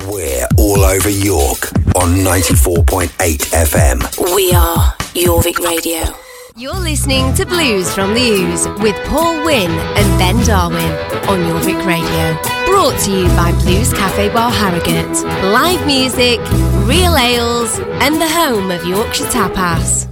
[0.07, 4.35] We're all over York on 94.8 FM.
[4.35, 6.15] We are Jorvik Radio.
[6.55, 10.91] You're listening to Blues from the Ooze with Paul Wynn and Ben Darwin
[11.29, 12.41] on Jorvik Radio.
[12.65, 15.23] Brought to you by Blues Cafe Bar Harrogate.
[15.53, 16.39] Live music,
[16.87, 20.07] real ales, and the home of Yorkshire Tapas.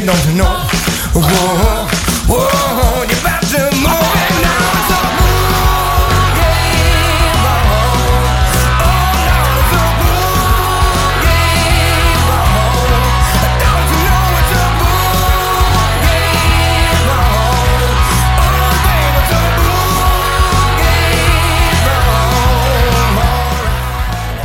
[0.00, 0.44] You don't know.
[1.14, 1.86] Whoa,
[2.28, 4.16] whoa, you're about to move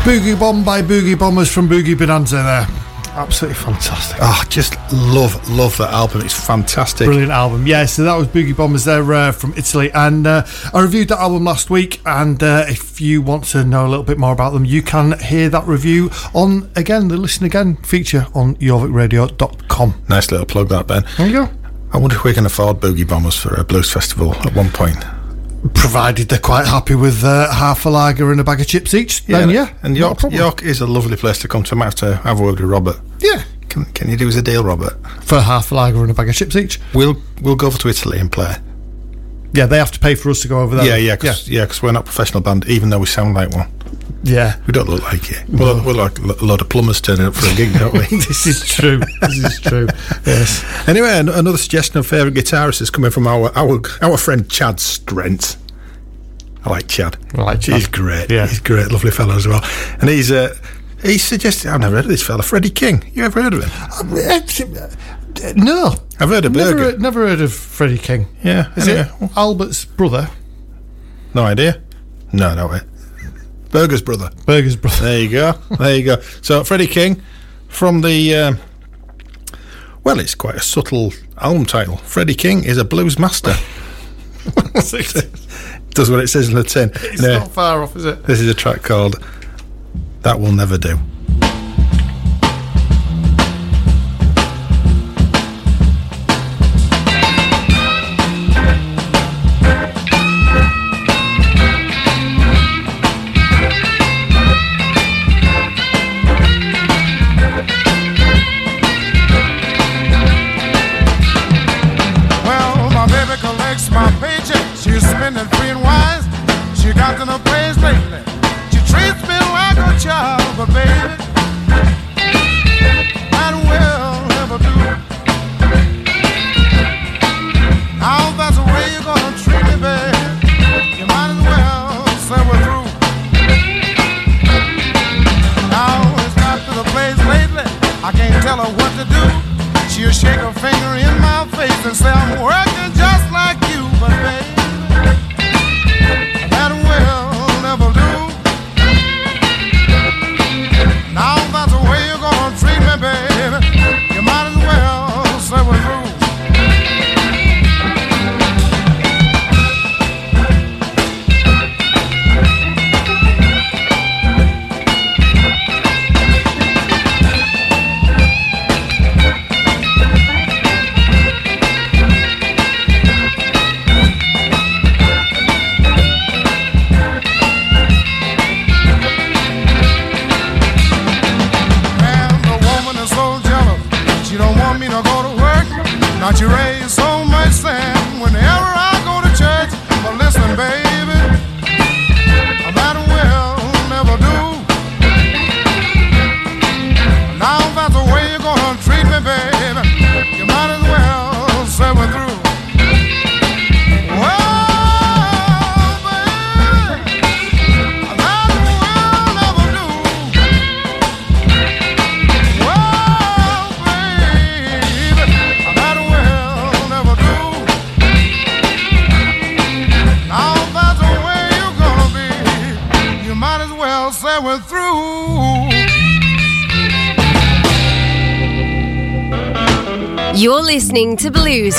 [0.03, 2.90] Boogie Bomb by Boogie Bombers from Boogie Bonanza there.
[3.13, 4.17] Absolutely fantastic.
[4.21, 6.21] Oh, just love, love that album.
[6.21, 7.05] It's fantastic.
[7.05, 7.67] Brilliant album.
[7.67, 9.91] Yeah, so that was Boogie Bombers there uh, from Italy.
[9.93, 12.01] And uh, I reviewed that album last week.
[12.05, 15.19] And uh, if you want to know a little bit more about them, you can
[15.19, 20.03] hear that review on, again, the Listen Again feature on jorvikradio.com.
[20.07, 21.03] Nice little plug, that, Ben.
[21.17, 21.49] There you go.
[21.93, 25.03] I wonder if we can afford Boogie Bombers for a blues festival at one point.
[25.75, 29.25] Provided they're quite happy with uh, half a lager and a bag of chips each,
[29.25, 29.73] then yeah.
[29.83, 30.21] And York.
[30.31, 31.75] York is a lovely place to come to.
[31.75, 32.99] I might have to have a word with Robert.
[33.19, 33.43] Yeah.
[33.69, 34.93] Can, can you do us a deal, Robert?
[35.21, 36.79] For half a lager and a bag of chips each.
[36.93, 38.55] We'll we'll go over to Italy and play.
[39.53, 40.85] Yeah, they have to pay for us to go over there.
[40.85, 43.51] Yeah, yeah, cause, yeah, because we're not a professional band, even though we sound like
[43.51, 43.69] one.
[44.23, 44.57] Yeah.
[44.67, 45.47] We don't look like it.
[45.49, 47.99] We're, we're like a lot of plumbers turning up for a gig, don't we?
[48.27, 48.99] this is true.
[49.21, 49.87] This is true.
[50.25, 50.63] Yes.
[50.87, 55.57] Anyway, another suggestion of favourite guitarist is coming from our our our friend Chad Strent.
[56.63, 57.17] I like Chad.
[57.35, 57.75] I like Chad.
[57.75, 58.29] He's great.
[58.29, 58.45] Yeah.
[58.45, 59.61] He's great, lovely fellow as well.
[59.99, 60.55] And he's uh,
[61.01, 63.03] he suggested I've never heard of this fella, Freddie King.
[63.13, 65.55] You ever heard of him?
[65.55, 65.95] No.
[66.19, 66.83] I've heard of Never, Burger.
[66.83, 68.27] heard- never heard of Freddie King.
[68.43, 68.71] Yeah.
[68.75, 69.09] Is anyway.
[69.21, 70.29] it Albert's brother?
[71.33, 71.81] No idea.
[72.31, 72.81] No, no way.
[73.71, 74.29] Burger's brother.
[74.45, 75.03] Burger's brother.
[75.03, 75.53] There you go.
[75.79, 76.21] There you go.
[76.41, 77.21] So Freddie King
[77.67, 78.35] from the.
[78.35, 78.57] Um,
[80.03, 81.97] well, it's quite a subtle album title.
[81.97, 83.53] Freddie King is a blues master.
[84.73, 86.89] Does what it says in the tin.
[86.95, 88.23] It's Anyway, not far off, is it?
[88.23, 89.23] This is a track called
[90.21, 90.97] "That Will Never Do."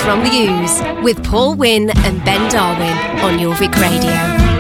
[0.03, 4.52] From the Ooze with Paul Wynn and Ben Darwin on Jorvik Radio.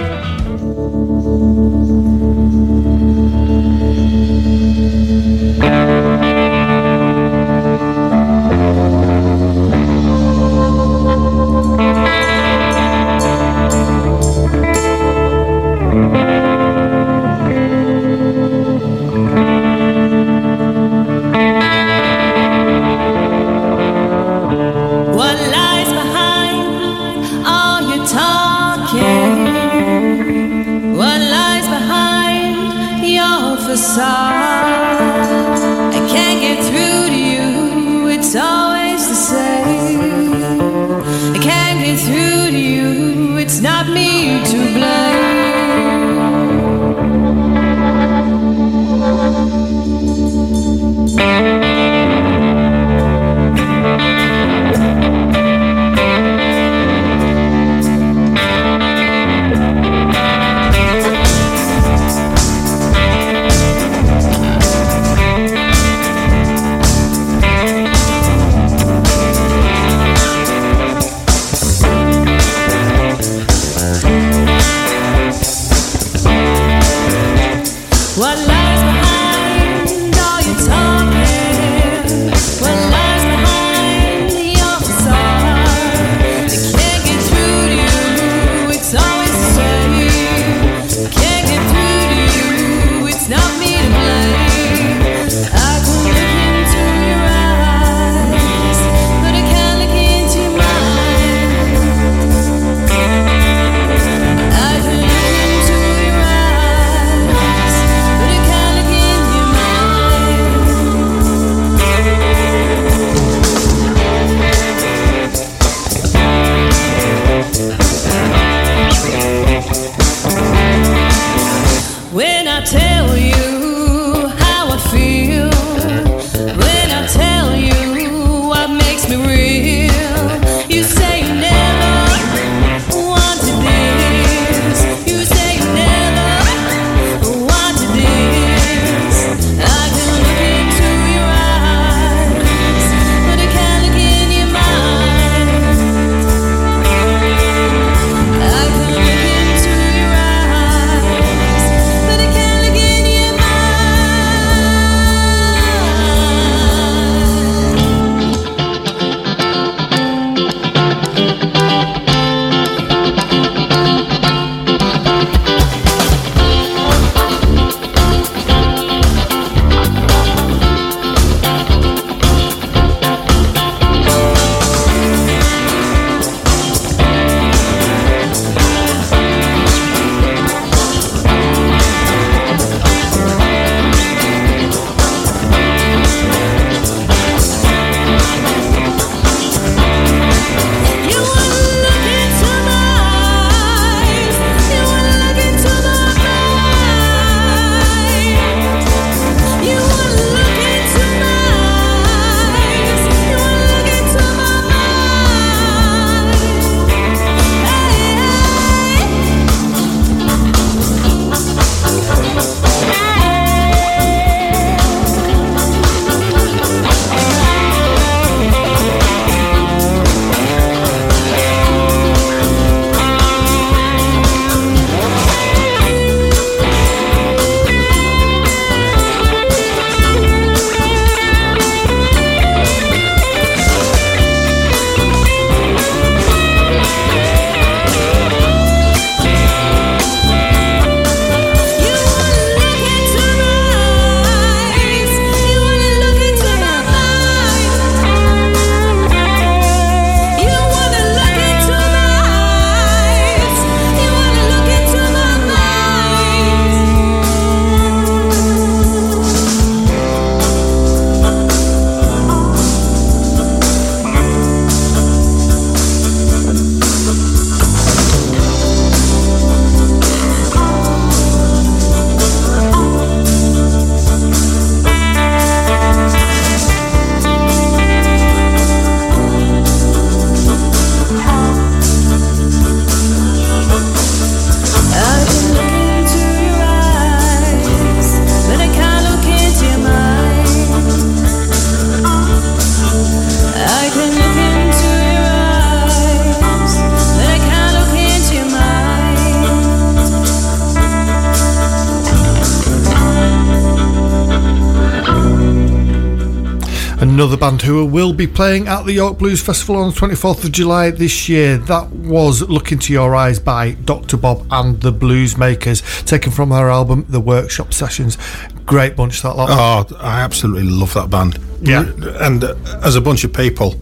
[308.34, 311.58] Playing at the York Blues Festival on the 24th of July this year.
[311.58, 314.16] That was Look Into Your Eyes by Dr.
[314.16, 318.18] Bob and the Blues Makers, taken from their album The Workshop Sessions.
[318.64, 319.48] Great bunch, that lot.
[319.50, 321.38] Oh, I absolutely love that band.
[321.60, 321.90] Yeah.
[322.20, 323.74] And uh, as a bunch of people,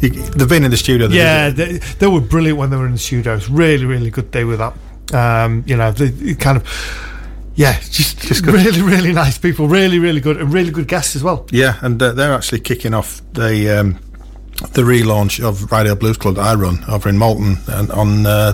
[0.00, 1.08] they've been in the studio.
[1.08, 3.48] Yeah, they, they were brilliant when they were in the studios.
[3.48, 4.74] Really, really good day with that.
[5.12, 7.07] Um, you know, they kind of,
[7.58, 8.54] yeah, just, just good.
[8.54, 9.66] really, really nice people.
[9.66, 11.44] Really, really good, and really good guests as well.
[11.50, 13.98] Yeah, and uh, they're actually kicking off the um,
[14.74, 18.52] the relaunch of Ryedale Blues Club that I run over in Malton and on uh,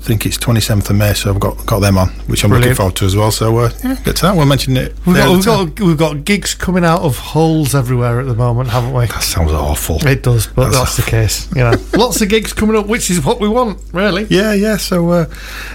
[0.00, 2.74] I think it's 27th of May, so I've got got them on, which I'm looking
[2.74, 3.30] forward to as well.
[3.30, 4.34] So uh, yeah, get to that.
[4.34, 4.96] We'll mention it.
[5.04, 8.70] We've got, we've, got, we've got gigs coming out of holes everywhere at the moment,
[8.70, 9.06] haven't we?
[9.06, 9.96] That sounds awful.
[10.06, 11.54] It does, but That's- that's, the case.
[11.54, 14.24] You know, lots of gigs coming up, which is what we want, really.
[14.30, 14.78] Yeah, yeah.
[14.78, 15.26] So uh,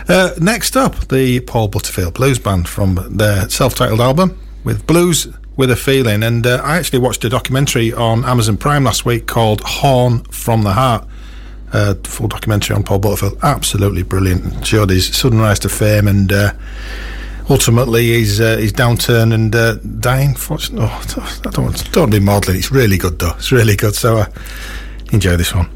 [0.10, 5.70] uh, next up, the Paul Butterfield Blues Band from their self-titled album with Blues with
[5.70, 9.62] a Feeling, and uh, I actually watched a documentary on Amazon Prime last week called
[9.62, 11.08] Horn from the Heart.
[11.76, 14.66] Uh, full documentary on Paul Butterfield, absolutely brilliant.
[14.66, 16.54] Showed his sudden rise to fame and uh,
[17.50, 20.38] ultimately his uh, his downturn and uh, dying.
[20.50, 20.56] Oh,
[21.46, 22.56] I don't want, don't be maudlin.
[22.56, 23.34] It's really good though.
[23.36, 23.94] It's really good.
[23.94, 24.26] So uh,
[25.12, 25.70] enjoy this one.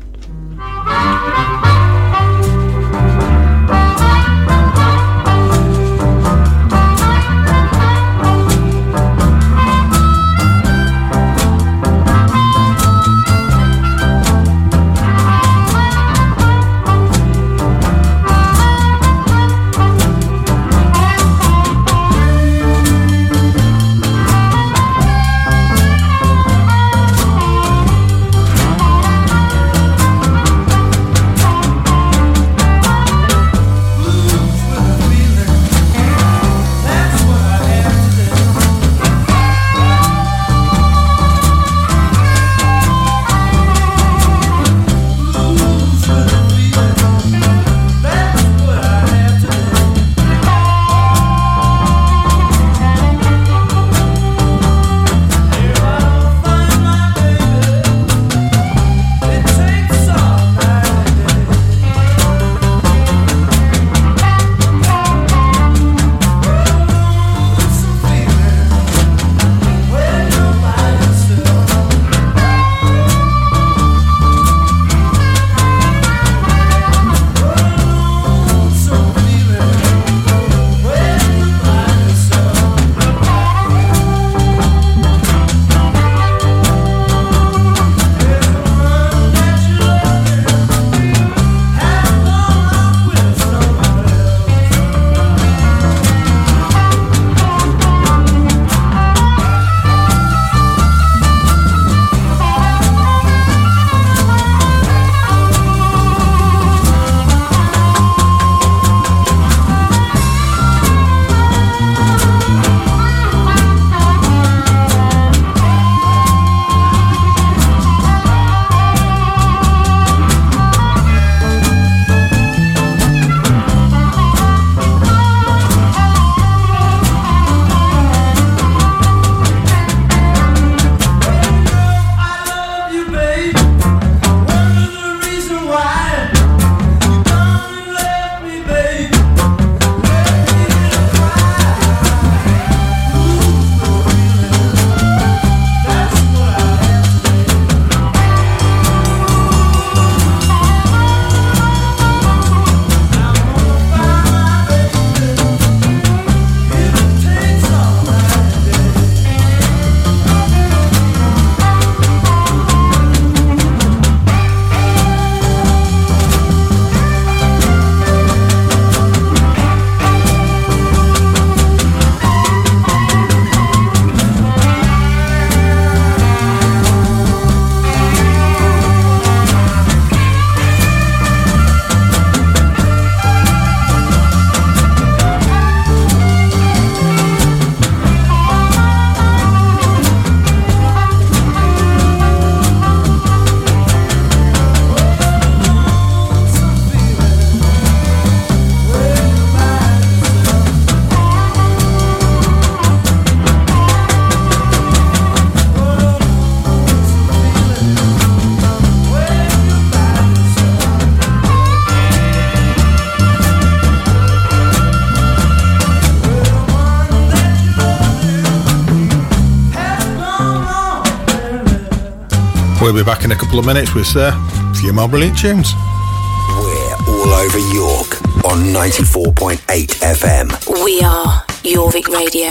[222.94, 225.74] We'll be back in a couple of minutes with uh, a few more brilliant tunes.
[225.76, 230.84] We're all over York on 94.8 FM.
[230.84, 232.50] We are Jorvik Radio.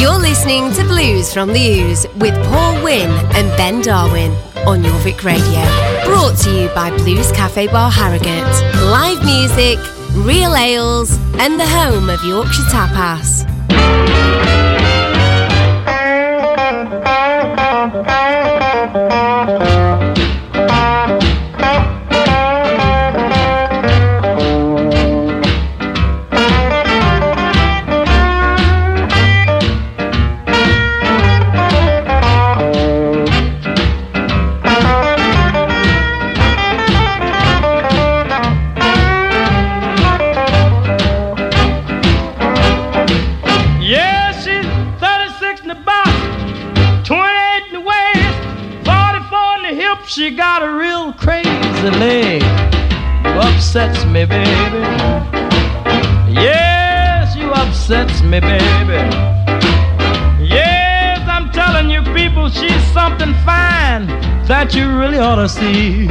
[0.00, 4.30] You're listening to Blues from the Ooze with Paul Wynn and Ben Darwin
[4.66, 5.64] on Jorvik Radio.
[6.06, 8.44] Brought to you by Blues Cafe Bar Harrogate.
[8.84, 9.78] Live music,
[10.24, 14.47] real ales, and the home of Yorkshire Tapas.
[53.68, 54.78] Upsets me, baby.
[56.32, 58.96] Yes, you upsets me, baby.
[60.42, 64.06] Yes, I'm telling you, people, she's something fine
[64.48, 66.06] that you really ought to see.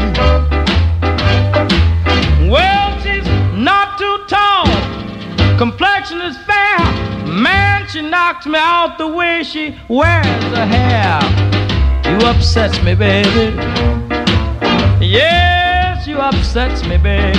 [2.48, 3.26] Well, she's
[3.58, 4.68] not too tall
[5.58, 6.78] complexion is fair.
[7.26, 11.20] Man, she knocks me out the way she wears her hair.
[12.06, 13.58] You upsets me, baby.
[15.04, 15.47] You
[16.48, 17.38] upsets me, baby.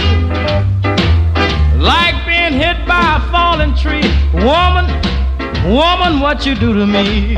[1.78, 4.04] Like being hit by a falling tree.
[4.34, 4.84] Woman,
[5.64, 7.36] woman, what you do to me?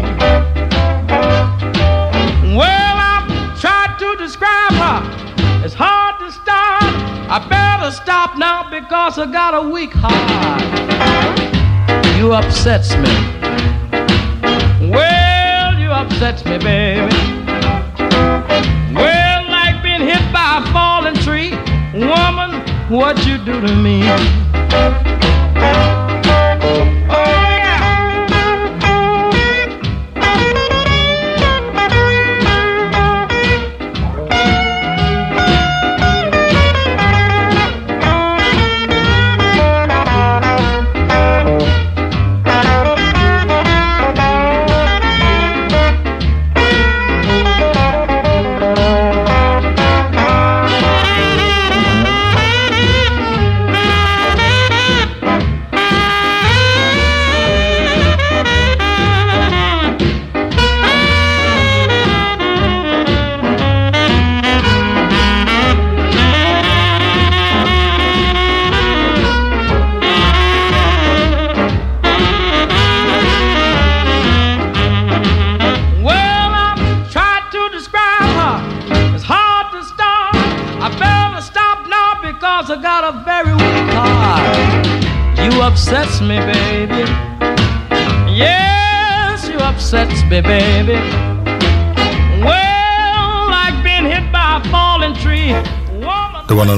[2.56, 5.64] Well, I've tried to describe her.
[5.64, 6.82] It's hard to start.
[7.30, 10.60] I better stop now because I got a weak heart.
[12.18, 13.14] You upsets me.
[14.90, 17.29] Well, you upsets me, baby.
[22.00, 25.09] Woman, what you do to me?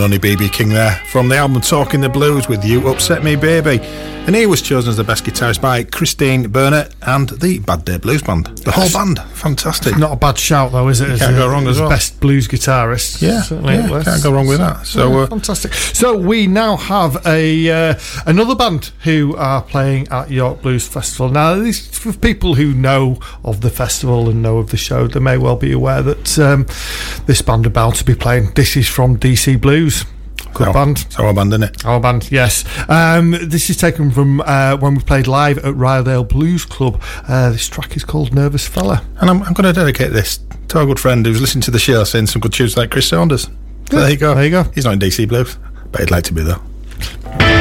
[0.03, 3.37] And only BB King there from the album Talking the Blues with You Upset Me
[3.37, 3.79] Baby.
[4.25, 7.99] And he was chosen as the best guitarist by Christine Burnett and the Bad Day
[7.99, 8.47] Blues Band.
[8.59, 9.19] The whole band.
[9.35, 9.99] Fantastic.
[9.99, 11.11] Not a bad shout, though, is it?
[11.11, 11.91] You can't go wrong as well.
[11.91, 13.21] Best blues guitarist.
[13.21, 13.75] Yeah, certainly.
[13.75, 14.87] yeah, can't go wrong with that.
[14.87, 15.75] So, Yeah, uh, fantastic.
[15.75, 17.95] So we now have a uh,
[18.25, 21.29] another band who are playing at York Blues Festival.
[21.29, 25.21] Now, these for people who know of the festival and know of the show, they
[25.21, 26.67] may well be aware that um,
[27.27, 28.53] this band are bound to be playing.
[28.55, 30.05] This is from DC Blues.
[30.55, 30.99] Good Our- band.
[31.07, 31.85] It's our band, isn't it?
[31.87, 32.65] Our band, yes.
[32.89, 37.01] Um, this is taken from uh, when we played live at Ryedale Blues Club.
[37.29, 39.05] Uh, this track is called Nervous Fella.
[39.21, 41.79] And I'm, I'm going to dedicate this to our good friend who's listened to the
[41.79, 43.49] show saying some good tunes like Chris Saunders.
[43.91, 44.35] So there you go.
[44.35, 44.63] There you go.
[44.75, 45.59] He's not in DC Blues,
[45.91, 47.52] but he'd like to be though.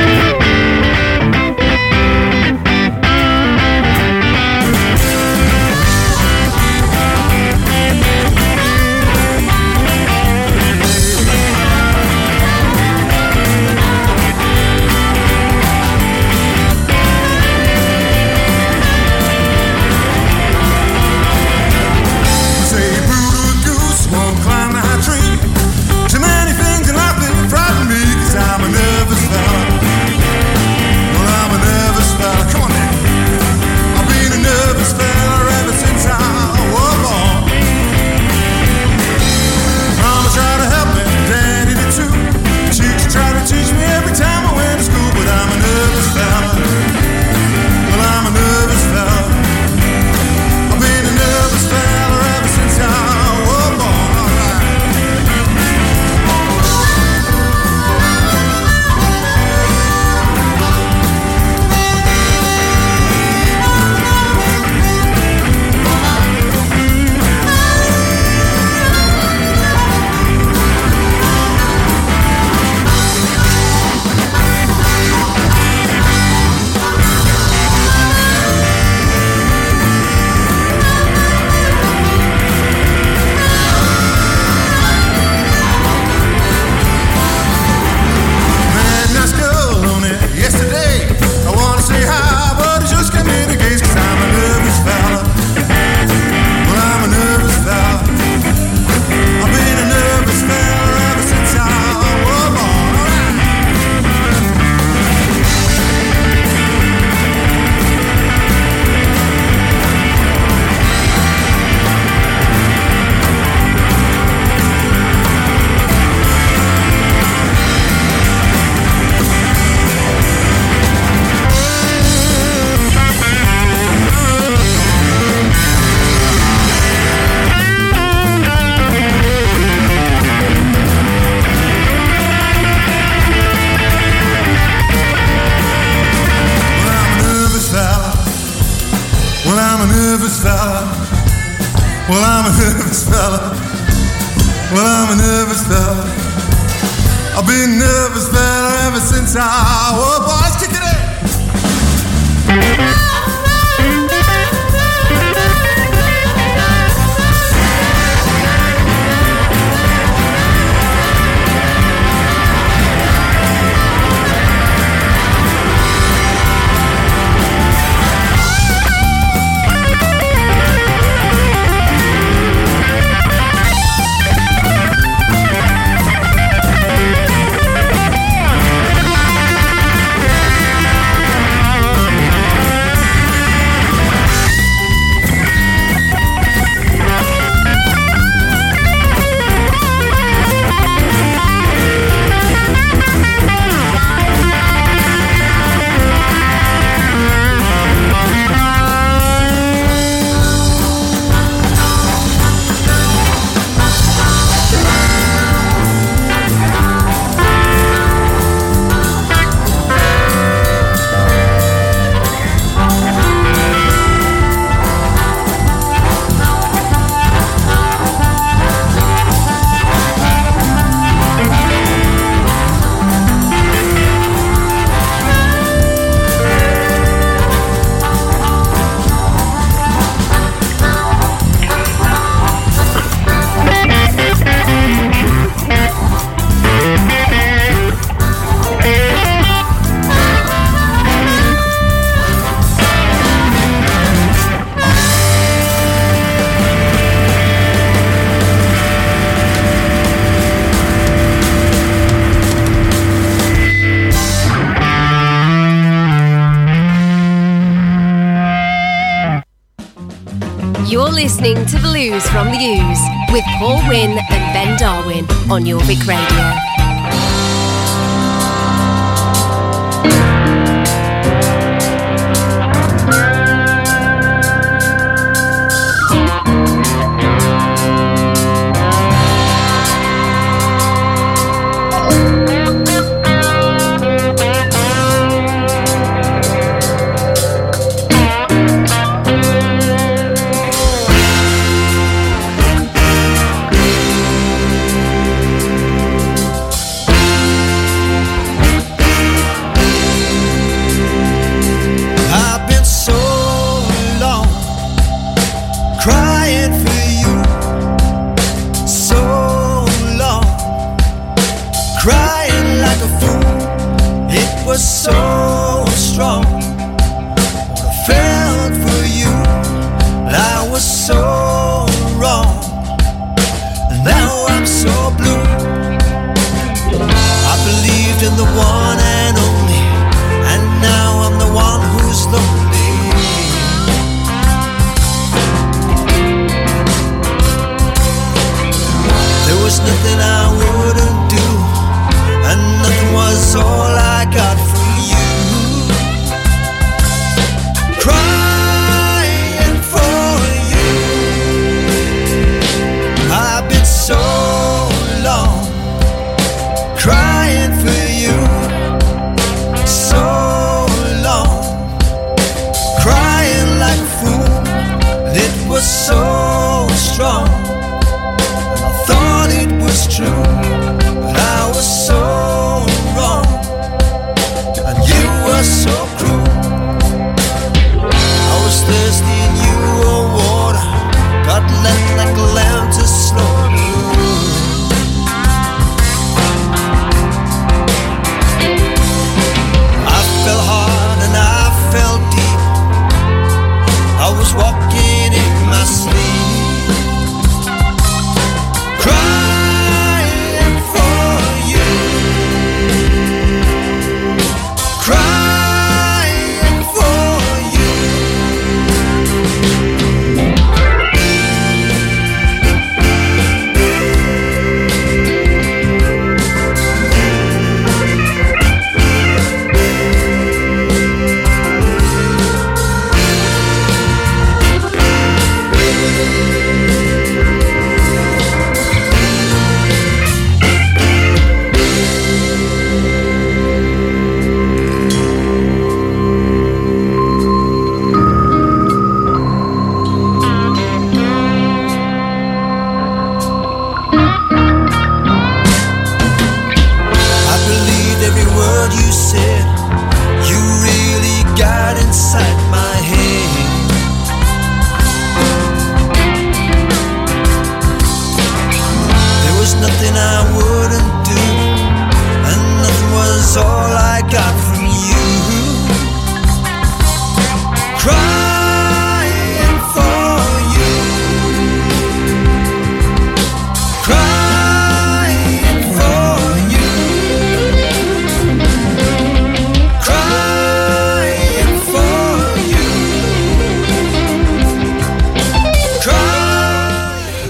[261.42, 266.70] listening to Blues from the Ooze with Paul Wynn and Ben Darwin on Jorvik Radio.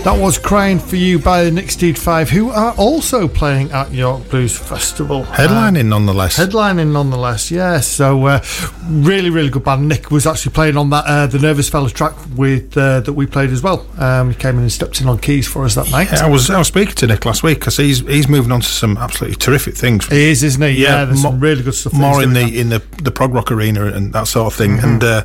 [0.03, 3.91] That was Crying for You by the Nick Steed Five, who are also playing at
[3.93, 5.25] York Blues Festival.
[5.25, 6.39] Headlining nonetheless.
[6.39, 7.79] Headlining nonetheless, yeah.
[7.81, 8.43] So uh,
[8.87, 9.87] really, really good band.
[9.87, 13.27] Nick was actually playing on that uh, the Nervous Fellas track with uh, that we
[13.27, 13.85] played as well.
[13.99, 16.11] Um, he came in and stepped in on keys for us that night.
[16.11, 18.61] Yeah, I was I was speaking to Nick last week because he's he's moving on
[18.61, 20.07] to some absolutely terrific things.
[20.07, 20.81] He is, isn't he?
[20.81, 23.85] Yeah, there's some really good stuff More in the in the the prog rock arena
[23.85, 24.77] and that sort of thing.
[24.77, 24.83] Mhm.
[24.83, 25.23] And uh,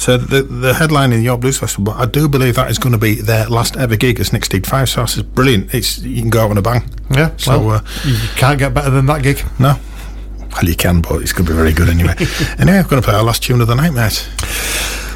[0.00, 2.92] so the the headline in the York Blues Festival, I do believe that is going
[2.92, 4.88] to be their last ever gig as Nick Steed Five.
[4.88, 5.74] So it's brilliant.
[5.74, 6.82] It's you can go out on a bang.
[7.10, 9.42] Yeah, So well, uh, you can't get better than that gig.
[9.58, 9.76] no.
[10.52, 12.14] Well, you can, but it's going to be very good anyway.
[12.58, 14.28] anyway, I'm going to play our last tune of the night, mate.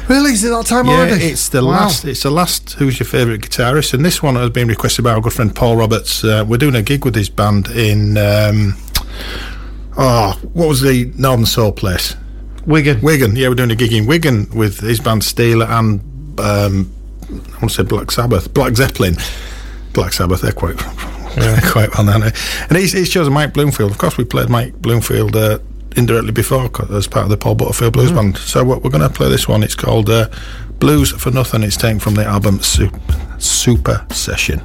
[0.07, 1.25] Really, is it that time yeah, already?
[1.25, 1.71] it's the Wow.
[1.71, 2.05] last.
[2.05, 2.73] It's the last.
[2.75, 3.93] Who's your favourite guitarist?
[3.93, 6.23] And this one has been requested by our good friend Paul Roberts.
[6.23, 8.17] Uh, we're doing a gig with his band in.
[8.17, 8.77] Um,
[9.97, 12.15] oh, what was the Northern Soul place?
[12.65, 13.01] Wigan.
[13.01, 13.35] Wigan.
[13.35, 16.91] Yeah, we're doing a gig in Wigan with his band Steeler and um,
[17.29, 19.15] I want to say Black Sabbath, Black Zeppelin.
[19.93, 20.41] Black Sabbath.
[20.41, 20.77] They're quite.
[21.71, 22.23] quite well known.
[22.69, 23.91] And he's, he's chosen Mike Bloomfield.
[23.91, 25.59] Of course, we played Mike Bloomfield uh,
[25.97, 28.15] indirectly before as part of the Paul Butterfield Blues Mm.
[28.15, 28.37] Band.
[28.37, 29.61] So we're, we're going to play this one.
[29.63, 30.29] It's called uh,
[30.79, 31.63] Blues for Nothing.
[31.63, 32.99] It's taken from the album Super,
[33.37, 34.61] Super Session.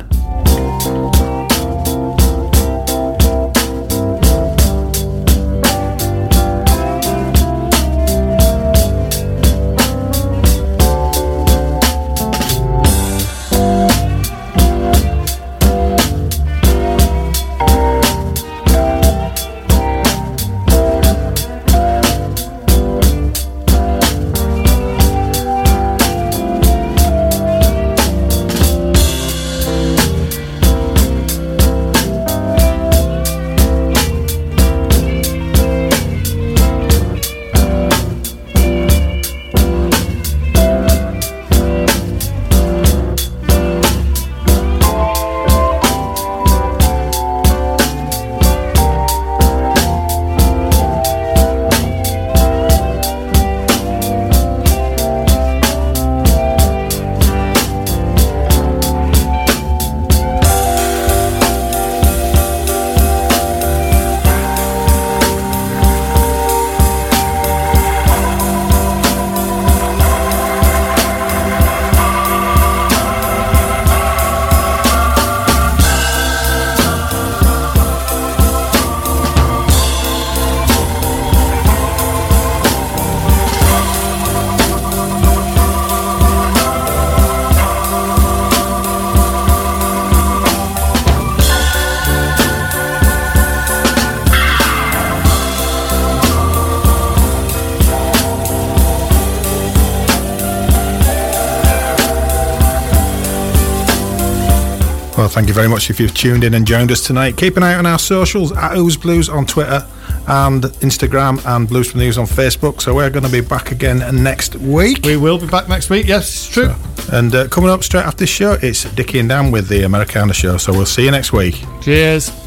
[105.40, 107.34] Thank you very much if you've tuned in and joined us tonight.
[107.34, 109.86] Keep an eye on our socials at Ooze Blues on Twitter
[110.28, 112.82] and Instagram and Blues from the News on Facebook.
[112.82, 115.02] So we're going to be back again next week.
[115.02, 116.06] We will be back next week.
[116.06, 116.74] Yes, it's true.
[117.10, 120.34] And uh, coming up straight after this show, it's Dickie and Dan with the Americana
[120.34, 120.58] Show.
[120.58, 121.64] So we'll see you next week.
[121.80, 122.39] Cheers.